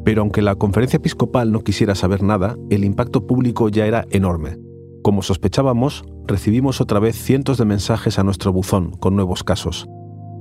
Pero 0.05 0.21
aunque 0.21 0.41
la 0.41 0.55
conferencia 0.55 0.97
episcopal 0.97 1.51
no 1.51 1.61
quisiera 1.61 1.95
saber 1.95 2.23
nada, 2.23 2.55
el 2.69 2.83
impacto 2.83 3.27
público 3.27 3.69
ya 3.69 3.85
era 3.85 4.05
enorme. 4.11 4.57
Como 5.03 5.21
sospechábamos, 5.21 6.03
recibimos 6.25 6.81
otra 6.81 6.99
vez 6.99 7.15
cientos 7.15 7.57
de 7.57 7.65
mensajes 7.65 8.19
a 8.19 8.23
nuestro 8.23 8.51
buzón 8.51 8.91
con 8.91 9.15
nuevos 9.15 9.43
casos. 9.43 9.87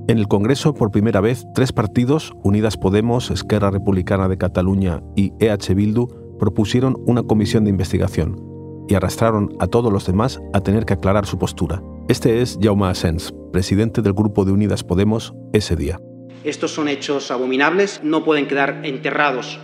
En 0.09 0.17
el 0.17 0.27
Congreso, 0.27 0.73
por 0.73 0.89
primera 0.89 1.21
vez, 1.21 1.45
tres 1.53 1.71
partidos, 1.71 2.33
Unidas 2.41 2.77
Podemos, 2.77 3.29
Esquerra 3.29 3.69
Republicana 3.69 4.27
de 4.27 4.39
Cataluña 4.39 5.03
y 5.15 5.33
EH 5.39 5.75
Bildu, 5.75 6.07
propusieron 6.39 6.97
una 7.05 7.21
comisión 7.21 7.63
de 7.63 7.69
investigación 7.69 8.35
y 8.89 8.95
arrastraron 8.95 9.55
a 9.59 9.67
todos 9.67 9.93
los 9.93 10.07
demás 10.07 10.41
a 10.51 10.61
tener 10.61 10.85
que 10.85 10.93
aclarar 10.93 11.27
su 11.27 11.37
postura. 11.37 11.83
Este 12.07 12.41
es 12.41 12.57
Jaume 12.59 12.87
Asens, 12.87 13.35
presidente 13.53 14.01
del 14.01 14.13
grupo 14.13 14.45
de 14.45 14.51
Unidas 14.51 14.83
Podemos 14.83 15.35
ese 15.53 15.75
día. 15.75 15.99
Estos 16.43 16.71
son 16.71 16.87
hechos 16.87 17.29
abominables, 17.29 18.01
no 18.03 18.25
pueden 18.25 18.47
quedar 18.47 18.81
enterrados 18.85 19.59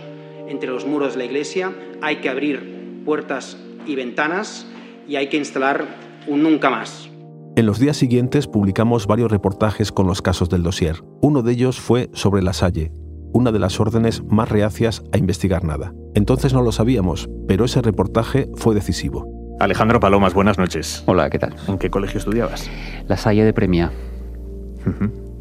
entre 0.46 0.70
los 0.70 0.86
muros 0.86 1.14
de 1.14 1.18
la 1.18 1.24
Iglesia, 1.24 1.72
hay 2.02 2.18
que 2.18 2.28
abrir 2.28 3.02
puertas 3.04 3.56
y 3.84 3.96
ventanas 3.96 4.64
y 5.08 5.16
hay 5.16 5.28
que 5.28 5.38
instalar 5.38 5.88
un 6.28 6.44
nunca 6.44 6.70
más. 6.70 7.10
En 7.56 7.64
los 7.64 7.78
días 7.78 7.96
siguientes 7.96 8.46
publicamos 8.46 9.06
varios 9.06 9.30
reportajes 9.30 9.90
con 9.90 10.06
los 10.06 10.20
casos 10.20 10.50
del 10.50 10.62
dossier. 10.62 11.02
Uno 11.22 11.40
de 11.40 11.52
ellos 11.52 11.80
fue 11.80 12.10
sobre 12.12 12.42
la 12.42 12.52
Salle, 12.52 12.92
una 13.32 13.50
de 13.50 13.58
las 13.58 13.80
órdenes 13.80 14.22
más 14.24 14.50
reacias 14.50 15.02
a 15.10 15.16
investigar 15.16 15.64
nada. 15.64 15.94
Entonces 16.14 16.52
no 16.52 16.60
lo 16.60 16.70
sabíamos, 16.70 17.30
pero 17.48 17.64
ese 17.64 17.80
reportaje 17.80 18.50
fue 18.56 18.74
decisivo. 18.74 19.26
Alejandro 19.58 20.00
Palomas, 20.00 20.34
buenas 20.34 20.58
noches. 20.58 21.02
Hola, 21.06 21.30
¿qué 21.30 21.38
tal? 21.38 21.56
¿En 21.66 21.78
qué 21.78 21.88
colegio 21.88 22.18
estudiabas? 22.18 22.68
La 23.08 23.16
Salle 23.16 23.42
de 23.42 23.54
Premia. 23.54 23.90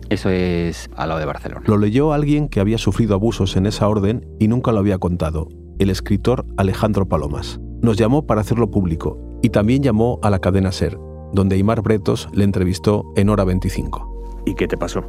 Eso 0.08 0.30
es 0.30 0.90
al 0.96 1.10
lado 1.10 1.20
de 1.20 1.26
Barcelona. 1.26 1.64
Lo 1.66 1.78
leyó 1.78 2.14
alguien 2.14 2.48
que 2.48 2.62
había 2.62 2.78
sufrido 2.78 3.16
abusos 3.16 3.58
en 3.58 3.66
esa 3.66 3.90
orden 3.90 4.26
y 4.40 4.48
nunca 4.48 4.72
lo 4.72 4.80
había 4.80 5.00
contado, 5.00 5.50
el 5.80 5.90
escritor 5.90 6.46
Alejandro 6.56 7.10
Palomas. 7.10 7.60
Nos 7.82 7.98
llamó 7.98 8.26
para 8.26 8.40
hacerlo 8.40 8.72
público 8.72 9.20
y 9.44 9.50
también 9.50 9.84
llamó 9.84 10.18
a 10.24 10.30
la 10.30 10.40
cadena 10.40 10.72
SER, 10.72 10.98
donde 11.34 11.56
Aymar 11.56 11.82
Bretos 11.82 12.30
le 12.34 12.44
entrevistó 12.44 13.12
en 13.16 13.30
hora 13.30 13.44
25. 13.44 14.44
¿Y 14.46 14.56
qué 14.56 14.68
te 14.68 14.78
pasó? 14.78 15.04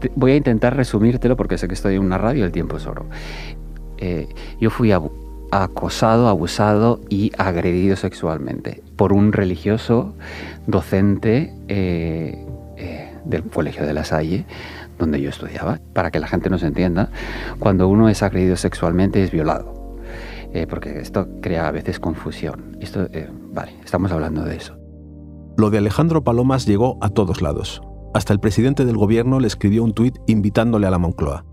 Te- 0.00 0.12
Voy 0.14 0.32
a 0.32 0.36
intentar 0.36 0.76
resumírtelo 0.76 1.36
porque 1.36 1.58
sé 1.58 1.68
que 1.68 1.74
estoy 1.74 1.96
en 1.96 2.02
una 2.02 2.18
radio 2.18 2.40
y 2.40 2.42
el 2.44 2.52
tiempo 2.52 2.76
es 2.76 2.86
oro. 2.86 3.06
Eh, 3.98 4.28
yo 4.60 4.70
fui 4.70 4.92
abu- 4.92 5.12
acosado, 5.50 6.28
abusado 6.28 7.00
y 7.08 7.32
agredido 7.36 7.96
sexualmente 7.96 8.82
por 8.96 9.12
un 9.12 9.32
religioso 9.32 10.14
docente 10.66 11.52
eh, 11.68 12.44
eh, 12.76 13.12
del 13.24 13.42
Colegio 13.44 13.84
de 13.86 13.92
la 13.94 14.04
Salle, 14.04 14.44
donde 14.98 15.20
yo 15.20 15.30
estudiaba. 15.30 15.80
Para 15.92 16.10
que 16.10 16.20
la 16.20 16.28
gente 16.28 16.50
nos 16.50 16.62
entienda, 16.62 17.10
cuando 17.58 17.88
uno 17.88 18.08
es 18.08 18.22
agredido 18.22 18.56
sexualmente 18.56 19.22
es 19.22 19.30
violado. 19.30 19.74
Eh, 20.52 20.66
porque 20.68 20.98
esto 21.00 21.28
crea 21.40 21.68
a 21.68 21.70
veces 21.70 22.00
confusión. 22.00 22.76
Esto, 22.80 23.06
eh, 23.12 23.28
vale, 23.52 23.72
estamos 23.84 24.10
hablando 24.12 24.44
de 24.44 24.56
eso. 24.56 24.76
Lo 25.60 25.68
de 25.68 25.76
Alejandro 25.76 26.24
Palomas 26.24 26.64
llegó 26.64 26.96
a 27.02 27.10
todos 27.10 27.42
lados. 27.42 27.82
Hasta 28.14 28.32
el 28.32 28.40
presidente 28.40 28.86
del 28.86 28.96
gobierno 28.96 29.40
le 29.40 29.46
escribió 29.46 29.84
un 29.84 29.92
tuit 29.92 30.16
invitándole 30.26 30.86
a 30.86 30.90
la 30.90 30.96
Moncloa. 30.96 31.44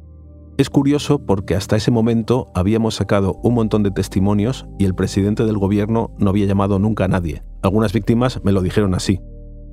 Es 0.58 0.70
curioso 0.70 1.26
porque 1.26 1.56
hasta 1.56 1.76
ese 1.76 1.92
momento 1.92 2.50
habíamos 2.56 2.96
sacado 2.96 3.34
un 3.44 3.56
montón 3.56 3.84
de 3.84 3.92
testimonios 3.92 4.66
y 4.80 4.86
el 4.86 4.96
presidente 4.96 5.44
del 5.44 5.58
gobierno 5.58 6.16
no 6.20 6.30
había 6.30 6.46
llamado 6.46 6.80
nunca 6.80 7.04
a 7.04 7.10
nadie. 7.10 7.44
Algunas 7.62 7.92
víctimas 7.92 8.42
me 8.46 8.54
lo 8.54 8.62
dijeron 8.62 8.96
así. 8.96 9.20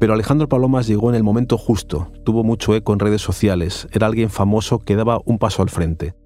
Pero 0.01 0.15
Alejandro 0.15 0.49
Palomas 0.49 0.89
llegó 0.89 1.11
en 1.11 1.15
el 1.15 1.23
momento 1.23 1.57
justo, 1.57 2.11
tuvo 2.25 2.43
mucho 2.43 2.75
eco 2.75 2.93
en 2.93 2.99
redes 2.99 3.23
sociales, 3.23 3.87
era 3.93 4.09
alguien 4.09 4.31
famoso 4.31 4.81
que 4.81 4.97
daba 4.97 5.21
un 5.27 5.39
paso 5.39 5.63
al 5.63 5.71
frente. 5.71 6.17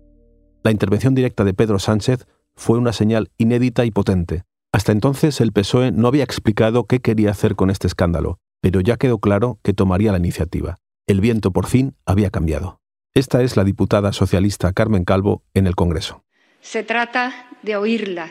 La 0.64 0.71
intervención 0.71 1.14
directa 1.14 1.44
de 1.44 1.53
Pedro 1.53 1.79
Sánchez 1.79 2.27
fue 2.57 2.79
una 2.79 2.94
señal 2.94 3.29
inédita 3.37 3.85
y 3.85 3.90
potente. 3.90 4.44
Hasta 4.79 4.93
entonces 4.93 5.41
el 5.41 5.51
PSOE 5.51 5.91
no 5.91 6.07
había 6.07 6.23
explicado 6.23 6.87
qué 6.87 7.01
quería 7.01 7.33
hacer 7.33 7.57
con 7.57 7.69
este 7.69 7.88
escándalo, 7.88 8.38
pero 8.61 8.81
ya 8.81 8.97
quedó 8.97 9.19
claro 9.19 9.59
que 9.64 9.73
tomaría 9.73 10.12
la 10.12 10.19
iniciativa. 10.19 10.77
El 11.09 11.21
viento 11.21 11.51
por 11.51 11.67
fin 11.67 11.97
había 12.07 12.31
cambiado. 12.31 12.79
Esta 13.12 13.43
es 13.43 13.57
la 13.57 13.64
diputada 13.64 14.12
socialista 14.12 14.73
Carmen 14.73 15.05
Calvo 15.05 15.43
en 15.53 15.67
el 15.67 15.75
Congreso. 15.75 16.23
Se 16.61 16.85
trata 16.85 17.49
de 17.64 17.75
oírla, 17.75 18.31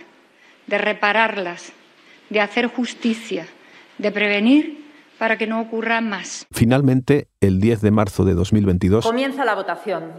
de 0.67 0.77
repararlas, 0.77 1.73
de 2.29 2.39
hacer 2.39 2.67
justicia, 2.67 3.45
de 3.97 4.09
prevenir 4.13 4.87
para 5.19 5.37
que 5.37 5.47
no 5.47 5.59
ocurra 5.59 5.99
más. 5.99 6.47
Finalmente, 6.49 7.27
el 7.41 7.59
10 7.59 7.81
de 7.81 7.91
marzo 7.91 8.23
de 8.23 8.35
2022, 8.35 9.05
Comienza 9.05 9.43
la 9.43 9.53
votación. 9.53 10.13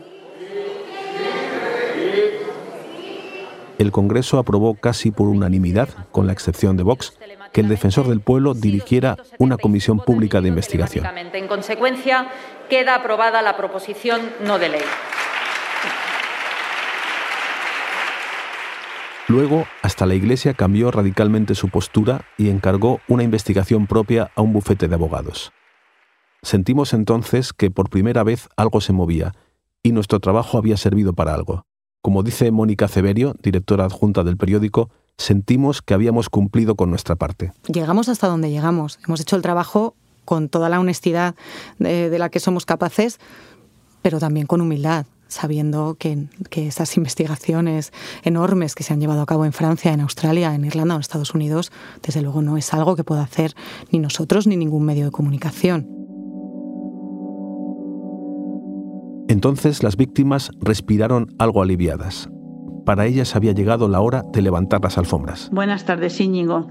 El 3.79 3.93
Congreso 3.93 4.38
aprobó 4.38 4.75
casi 4.75 5.11
por 5.11 5.29
unanimidad, 5.29 5.88
con 6.11 6.27
la 6.27 6.33
excepción 6.33 6.77
de 6.77 6.83
Vox, 6.83 7.17
que 7.53 7.61
el 7.61 7.69
defensor 7.69 8.09
del 8.09 8.21
pueblo 8.21 8.55
dirigiera 8.55 9.17
una 9.38 9.57
comisión 9.57 10.01
pública 10.01 10.41
de 10.41 10.49
investigación. 10.49 11.07
En 11.17 11.47
consecuencia, 11.47 12.29
queda 12.69 12.97
aprobada 12.97 13.41
la 13.41 13.57
proposición 13.57 14.21
no 14.45 14.59
de 14.59 14.69
ley. 14.69 14.83
Luego, 19.29 19.67
hasta 19.83 20.07
la 20.07 20.14
Iglesia 20.14 20.55
cambió 20.55 20.91
radicalmente 20.91 21.55
su 21.55 21.69
postura 21.69 22.23
y 22.38 22.49
encargó 22.49 23.01
una 23.09 23.23
investigación 23.23 23.87
propia 23.87 24.31
a 24.35 24.41
un 24.43 24.55
bufete 24.55 24.88
de 24.88 24.95
abogados. 24.95 25.53
Sentimos 26.43 26.95
entonces 26.95 27.53
que 27.53 27.71
por 27.71 27.91
primera 27.91 28.23
vez 28.25 28.49
algo 28.57 28.81
se 28.81 28.93
movía, 28.93 29.33
y 29.83 29.93
nuestro 29.93 30.19
trabajo 30.19 30.57
había 30.59 30.77
servido 30.77 31.12
para 31.12 31.35
algo. 31.35 31.67
Como 32.09 32.23
dice 32.23 32.51
Mónica 32.51 32.88
Ceberio, 32.88 33.37
directora 33.42 33.85
adjunta 33.85 34.25
del 34.25 34.38
periódico, 34.38 34.88
sentimos 35.18 35.83
que 35.83 35.92
habíamos 35.92 36.31
cumplido 36.31 36.75
con 36.75 36.88
nuestra 36.88 37.16
parte. 37.16 37.53
Llegamos 37.66 38.09
hasta 38.09 38.29
donde 38.29 38.51
llegamos. 38.51 38.99
Hemos 39.07 39.21
hecho 39.21 39.37
el 39.37 39.42
trabajo 39.42 39.94
con 40.25 40.49
toda 40.49 40.71
la 40.71 40.81
honestidad 40.81 41.35
de, 41.79 42.18
la 42.18 42.31
que 42.31 42.40
somos 42.40 42.64
capaces, 42.64 43.21
pero 44.01 44.21
también 44.21 44.47
con 44.47 44.62
humildad 44.62 45.05
sabiendo 45.27 45.97
que, 45.99 46.29
que, 46.49 46.66
esas 46.66 46.97
investigaciones 46.97 47.92
enormes 48.23 48.75
que 48.75 48.85
se 48.85 48.94
han 48.94 49.01
llevado 49.01 49.21
a 49.21 49.27
cabo 49.27 49.44
en 49.44 49.53
Francia, 49.53 49.92
en 49.92 50.01
Australia, 50.01 50.55
en 50.55 50.64
Irlanda 50.64 50.94
o 50.94 50.97
en 50.97 51.03
Estados 51.03 51.35
Unidos, 51.35 51.71
desde 52.03 52.23
luego 52.23 52.40
no 52.40 52.57
es 52.57 52.73
algo 52.73 52.97
que 52.97 53.05
pueda 53.05 53.21
hacer 53.21 53.55
ni 53.90 53.99
nosotros 53.99 54.47
ni 54.47 54.57
ningún 54.57 54.87
medio 54.87 55.05
de 55.05 55.11
comunicación. 55.11 56.08
Entonces 59.29 59.83
las 59.83 59.97
víctimas 59.97 60.51
respiraron 60.61 61.35
algo 61.38 61.62
aliviadas. 61.62 62.29
Para 62.87 63.05
ellas 63.05 63.37
había 63.37 63.53
llegado 63.53 63.87
la 63.88 64.01
hora 64.01 64.23
de 64.33 64.41
levantar 64.41 64.83
las 64.83 64.97
alfombras. 64.97 65.51
Buenas 65.53 65.85
tardes, 65.85 66.19
Íñigo. 66.21 66.67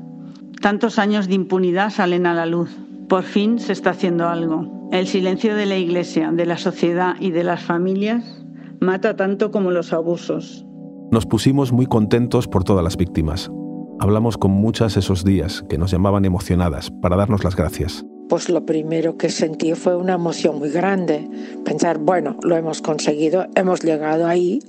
Tantos 0.61 0.97
años 0.97 1.27
de 1.27 1.35
impunidad 1.35 1.91
salen 1.91 2.25
a 2.25 2.33
la 2.33 2.47
luz. 2.47 2.75
Por 3.07 3.23
fin 3.23 3.59
se 3.59 3.73
está 3.73 3.91
haciendo 3.91 4.27
algo. 4.27 4.89
El 4.91 5.05
silencio 5.05 5.55
de 5.55 5.67
la 5.67 5.77
Iglesia, 5.77 6.31
de 6.31 6.45
la 6.47 6.57
sociedad 6.57 7.15
y 7.19 7.29
de 7.29 7.43
las 7.43 7.61
familias 7.61 8.43
mata 8.81 9.15
tanto 9.15 9.51
como 9.51 9.69
los 9.69 9.93
abusos. 9.93 10.65
Nos 11.11 11.25
pusimos 11.25 11.71
muy 11.71 11.85
contentos 11.85 12.47
por 12.47 12.63
todas 12.63 12.83
las 12.83 12.97
víctimas. 12.97 13.51
Hablamos 13.99 14.37
con 14.37 14.51
muchas 14.51 14.97
esos 14.97 15.23
días 15.23 15.63
que 15.69 15.77
nos 15.77 15.91
llamaban 15.91 16.25
emocionadas 16.25 16.91
para 17.01 17.15
darnos 17.15 17.43
las 17.43 17.55
gracias. 17.55 18.05
Pues 18.29 18.49
lo 18.49 18.65
primero 18.65 19.17
que 19.17 19.29
sentí 19.29 19.73
fue 19.73 19.95
una 19.95 20.13
emoción 20.13 20.59
muy 20.59 20.69
grande. 20.69 21.27
Pensar, 21.63 21.97
bueno, 21.97 22.37
lo 22.43 22.57
hemos 22.57 22.81
conseguido, 22.81 23.47
hemos 23.55 23.81
llegado 23.83 24.27
ahí 24.27 24.59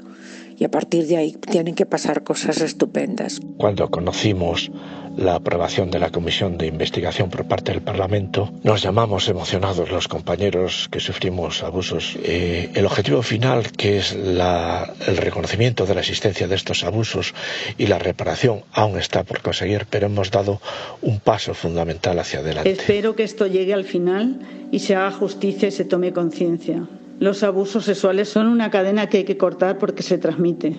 y 0.57 0.65
a 0.65 0.71
partir 0.71 1.07
de 1.07 1.17
ahí 1.17 1.33
tienen 1.33 1.75
que 1.75 1.87
pasar 1.87 2.23
cosas 2.23 2.61
estupendas. 2.61 3.41
Cuando 3.57 3.91
conocimos 3.91 4.71
la 5.19 5.35
aprobación 5.35 5.91
de 5.91 5.99
la 5.99 6.11
comisión 6.11 6.57
de 6.59 6.67
investigación 6.69 7.29
por 7.29 7.45
parte 7.47 7.73
del 7.73 7.83
Parlamento, 7.83 8.53
nos 8.63 8.83
llamamos 8.83 9.29
emocionados 9.29 9.91
los 9.91 10.07
compañeros 10.07 10.89
que 10.93 11.01
sufrimos 11.01 11.65
abusos. 11.65 12.17
Eh, 12.23 12.71
el 12.75 12.87
objetivo 12.87 13.23
final, 13.23 13.73
que 13.73 13.99
es 13.99 14.13
el 14.13 15.17
reconocimiento 15.17 15.87
de 15.87 15.95
la 15.97 16.01
existencia 16.01 16.47
de 16.47 16.55
estos 16.55 16.85
abusos 16.85 17.35
y 17.77 17.87
la 17.89 17.99
reparación, 17.99 18.63
aún 18.73 18.97
está 18.97 19.25
por 19.25 19.43
conseguir, 19.43 19.87
pero 19.91 20.07
hemos 20.07 20.31
dado 20.31 20.61
un 21.03 21.19
paso 21.19 21.53
fundamental 21.53 22.17
hacia 22.21 22.39
adelante. 22.39 22.71
Espero 22.71 23.17
que 23.17 23.25
esto 23.25 23.49
llegue 23.49 23.75
al 23.75 23.85
final 23.85 24.39
y 24.71 24.79
se 24.79 24.95
haga 24.95 25.11
justicia 25.11 25.67
y 25.67 25.73
se 25.73 25.85
tome 25.85 26.13
conciencia. 26.13 26.87
Los 27.19 27.43
abusos 27.43 27.85
sexuales 27.85 28.29
son 28.29 28.47
una 28.47 28.71
cadena 28.71 29.09
que 29.09 29.19
hay 29.19 29.25
que 29.25 29.37
cortar 29.37 29.79
porque 29.79 30.05
se 30.05 30.19
transmite. 30.19 30.77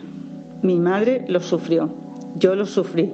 Mi 0.61 0.79
madre 0.79 1.25
los 1.27 1.45
sufrió, 1.45 1.93
yo 2.35 2.55
los 2.55 2.69
sufrí. 2.69 3.11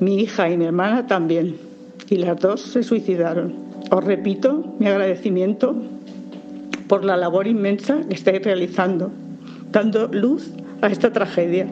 Mi 0.00 0.16
hija 0.16 0.50
y 0.50 0.56
mi 0.56 0.64
hermana 0.66 1.06
también. 1.06 1.56
Y 2.10 2.16
las 2.16 2.38
dos 2.40 2.60
se 2.60 2.82
suicidaron. 2.82 3.54
Os 3.90 4.04
repito 4.04 4.74
mi 4.78 4.86
agradecimiento 4.86 5.74
por 6.88 7.04
la 7.04 7.16
labor 7.16 7.46
inmensa 7.46 8.00
que 8.08 8.14
estáis 8.14 8.42
realizando, 8.42 9.10
dando 9.72 10.08
luz 10.08 10.52
a 10.82 10.88
esta 10.88 11.12
tragedia. 11.12 11.66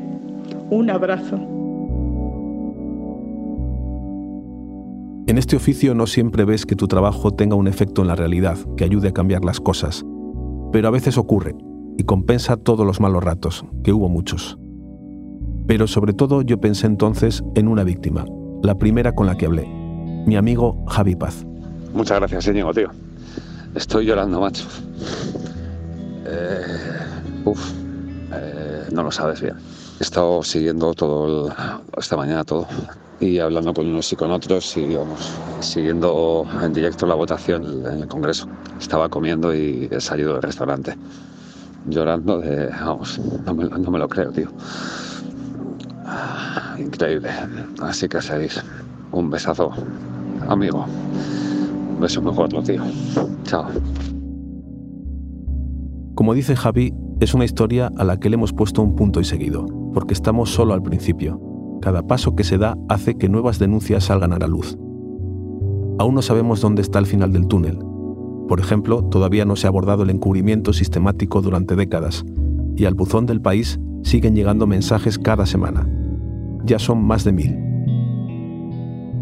Un 0.70 0.90
abrazo. 0.90 1.36
En 5.26 5.38
este 5.38 5.56
oficio 5.56 5.94
no 5.94 6.06
siempre 6.06 6.44
ves 6.44 6.66
que 6.66 6.76
tu 6.76 6.88
trabajo 6.88 7.32
tenga 7.32 7.56
un 7.56 7.68
efecto 7.68 8.02
en 8.02 8.08
la 8.08 8.16
realidad, 8.16 8.58
que 8.76 8.84
ayude 8.84 9.08
a 9.08 9.12
cambiar 9.12 9.44
las 9.44 9.60
cosas. 9.60 10.04
Pero 10.72 10.88
a 10.88 10.90
veces 10.90 11.16
ocurre 11.16 11.54
y 11.96 12.04
compensa 12.04 12.56
todos 12.56 12.86
los 12.86 13.00
malos 13.00 13.22
ratos, 13.22 13.64
que 13.84 13.92
hubo 13.92 14.08
muchos. 14.08 14.58
Pero 15.72 15.86
sobre 15.86 16.12
todo 16.12 16.42
yo 16.42 16.60
pensé 16.60 16.86
entonces 16.86 17.42
en 17.54 17.66
una 17.66 17.82
víctima, 17.82 18.26
la 18.62 18.74
primera 18.74 19.14
con 19.14 19.24
la 19.24 19.38
que 19.38 19.46
hablé, 19.46 19.66
mi 20.26 20.36
amigo 20.36 20.84
Javi 20.86 21.16
Paz. 21.16 21.46
Muchas 21.94 22.18
gracias, 22.18 22.46
Íñigo, 22.48 22.74
tío. 22.74 22.90
Estoy 23.74 24.04
llorando, 24.04 24.38
macho. 24.38 24.66
Eh, 26.26 26.60
uf, 27.46 27.72
eh, 28.34 28.82
no 28.92 29.02
lo 29.02 29.10
sabes 29.10 29.40
bien. 29.40 29.54
He 29.98 30.02
estado 30.02 30.42
siguiendo 30.42 30.92
todo 30.92 31.50
esta 31.96 32.18
mañana 32.18 32.44
todo 32.44 32.66
y 33.18 33.38
hablando 33.38 33.72
con 33.72 33.86
unos 33.86 34.12
y 34.12 34.16
con 34.16 34.30
otros 34.30 34.76
y 34.76 34.94
vamos, 34.94 35.32
siguiendo 35.60 36.46
en 36.62 36.74
directo 36.74 37.06
la 37.06 37.14
votación 37.14 37.86
en 37.86 38.02
el 38.02 38.08
Congreso. 38.08 38.46
Estaba 38.78 39.08
comiendo 39.08 39.54
y 39.54 39.88
he 39.90 40.02
salido 40.02 40.34
del 40.34 40.42
restaurante 40.42 40.98
llorando 41.86 42.40
de, 42.40 42.66
vamos, 42.66 43.18
no 43.46 43.90
me 43.90 43.98
lo 43.98 44.06
creo, 44.06 44.32
tío. 44.32 44.50
Increíble. 46.78 47.30
Así 47.80 48.08
que 48.08 48.20
seguís. 48.20 48.62
Un 49.12 49.30
besazo, 49.30 49.70
amigo. 50.48 50.86
Un 51.94 52.00
beso 52.00 52.22
gordo, 52.22 52.62
tío. 52.62 52.82
Chao. 53.44 53.66
Como 56.14 56.34
dice 56.34 56.56
Javi, 56.56 56.94
es 57.20 57.34
una 57.34 57.44
historia 57.44 57.90
a 57.96 58.04
la 58.04 58.18
que 58.18 58.28
le 58.28 58.34
hemos 58.34 58.52
puesto 58.52 58.82
un 58.82 58.96
punto 58.96 59.20
y 59.20 59.24
seguido, 59.24 59.66
porque 59.94 60.14
estamos 60.14 60.50
solo 60.50 60.74
al 60.74 60.82
principio. 60.82 61.40
Cada 61.80 62.02
paso 62.02 62.34
que 62.34 62.44
se 62.44 62.58
da 62.58 62.76
hace 62.88 63.16
que 63.16 63.28
nuevas 63.28 63.58
denuncias 63.58 64.04
salgan 64.04 64.32
a 64.32 64.38
la 64.38 64.46
luz. 64.46 64.76
Aún 65.98 66.14
no 66.14 66.22
sabemos 66.22 66.60
dónde 66.60 66.82
está 66.82 66.98
el 66.98 67.06
final 67.06 67.32
del 67.32 67.46
túnel. 67.46 67.78
Por 68.48 68.60
ejemplo, 68.60 69.04
todavía 69.04 69.44
no 69.44 69.56
se 69.56 69.66
ha 69.66 69.70
abordado 69.70 70.02
el 70.02 70.10
encubrimiento 70.10 70.72
sistemático 70.72 71.42
durante 71.42 71.76
décadas, 71.76 72.24
y 72.76 72.84
al 72.84 72.94
buzón 72.94 73.26
del 73.26 73.40
país 73.40 73.78
siguen 74.02 74.34
llegando 74.34 74.66
mensajes 74.66 75.18
cada 75.18 75.46
semana. 75.46 75.86
Ya 76.64 76.78
son 76.78 77.02
más 77.02 77.24
de 77.24 77.32
mil. 77.32 77.58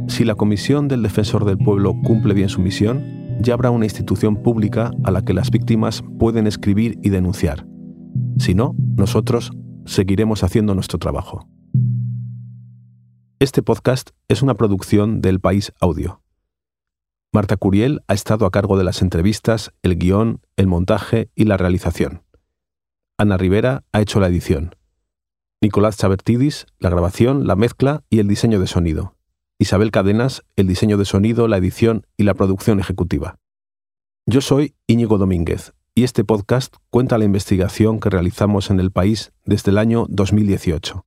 Si 0.08 0.24
la 0.24 0.34
Comisión 0.34 0.88
del 0.88 1.02
Defensor 1.02 1.44
del 1.44 1.58
Pueblo 1.58 1.94
cumple 2.02 2.34
bien 2.34 2.48
su 2.48 2.60
misión, 2.60 3.04
ya 3.40 3.54
habrá 3.54 3.70
una 3.70 3.86
institución 3.86 4.42
pública 4.42 4.90
a 5.04 5.10
la 5.10 5.22
que 5.24 5.32
las 5.32 5.50
víctimas 5.50 6.02
pueden 6.18 6.46
escribir 6.46 6.98
y 7.02 7.10
denunciar. 7.10 7.66
Si 8.38 8.54
no, 8.54 8.74
nosotros 8.96 9.52
seguiremos 9.86 10.44
haciendo 10.44 10.74
nuestro 10.74 10.98
trabajo. 10.98 11.48
Este 13.38 13.62
podcast 13.62 14.10
es 14.28 14.42
una 14.42 14.54
producción 14.54 15.22
del 15.22 15.40
País 15.40 15.72
Audio. 15.80 16.22
Marta 17.32 17.56
Curiel 17.56 18.00
ha 18.08 18.14
estado 18.14 18.44
a 18.44 18.50
cargo 18.50 18.76
de 18.76 18.84
las 18.84 19.02
entrevistas, 19.02 19.72
el 19.82 19.96
guion, 19.96 20.40
el 20.56 20.66
montaje 20.66 21.30
y 21.34 21.44
la 21.44 21.56
realización. 21.56 22.24
Ana 23.16 23.36
Rivera 23.36 23.84
ha 23.92 24.00
hecho 24.00 24.18
la 24.18 24.26
edición. 24.26 24.74
Nicolás 25.62 25.98
Chabertidis, 25.98 26.64
la 26.78 26.88
grabación, 26.88 27.46
la 27.46 27.54
mezcla 27.54 28.02
y 28.08 28.20
el 28.20 28.28
diseño 28.28 28.58
de 28.60 28.66
sonido. 28.66 29.14
Isabel 29.58 29.90
Cadenas, 29.90 30.42
el 30.56 30.66
diseño 30.66 30.96
de 30.96 31.04
sonido, 31.04 31.48
la 31.48 31.58
edición 31.58 32.06
y 32.16 32.22
la 32.22 32.32
producción 32.32 32.80
ejecutiva. 32.80 33.36
Yo 34.24 34.40
soy 34.40 34.74
Íñigo 34.86 35.18
Domínguez 35.18 35.74
y 35.94 36.04
este 36.04 36.24
podcast 36.24 36.76
cuenta 36.88 37.18
la 37.18 37.26
investigación 37.26 38.00
que 38.00 38.08
realizamos 38.08 38.70
en 38.70 38.80
el 38.80 38.90
país 38.90 39.34
desde 39.44 39.70
el 39.70 39.76
año 39.76 40.06
2018. 40.08 41.04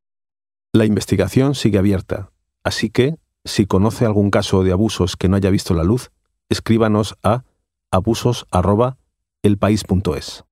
La 0.71 0.85
investigación 0.85 1.55
sigue 1.55 1.79
abierta, 1.79 2.29
así 2.63 2.91
que, 2.91 3.15
si 3.45 3.65
conoce 3.65 4.05
algún 4.05 4.29
caso 4.29 4.63
de 4.63 4.71
abusos 4.71 5.17
que 5.17 5.29
no 5.29 5.35
haya 5.35 5.49
visto 5.49 5.73
la 5.73 5.83
luz, 5.83 6.11
escríbanos 6.49 7.15
a 7.23 7.43
abusos@elpaís.es. 7.91 10.43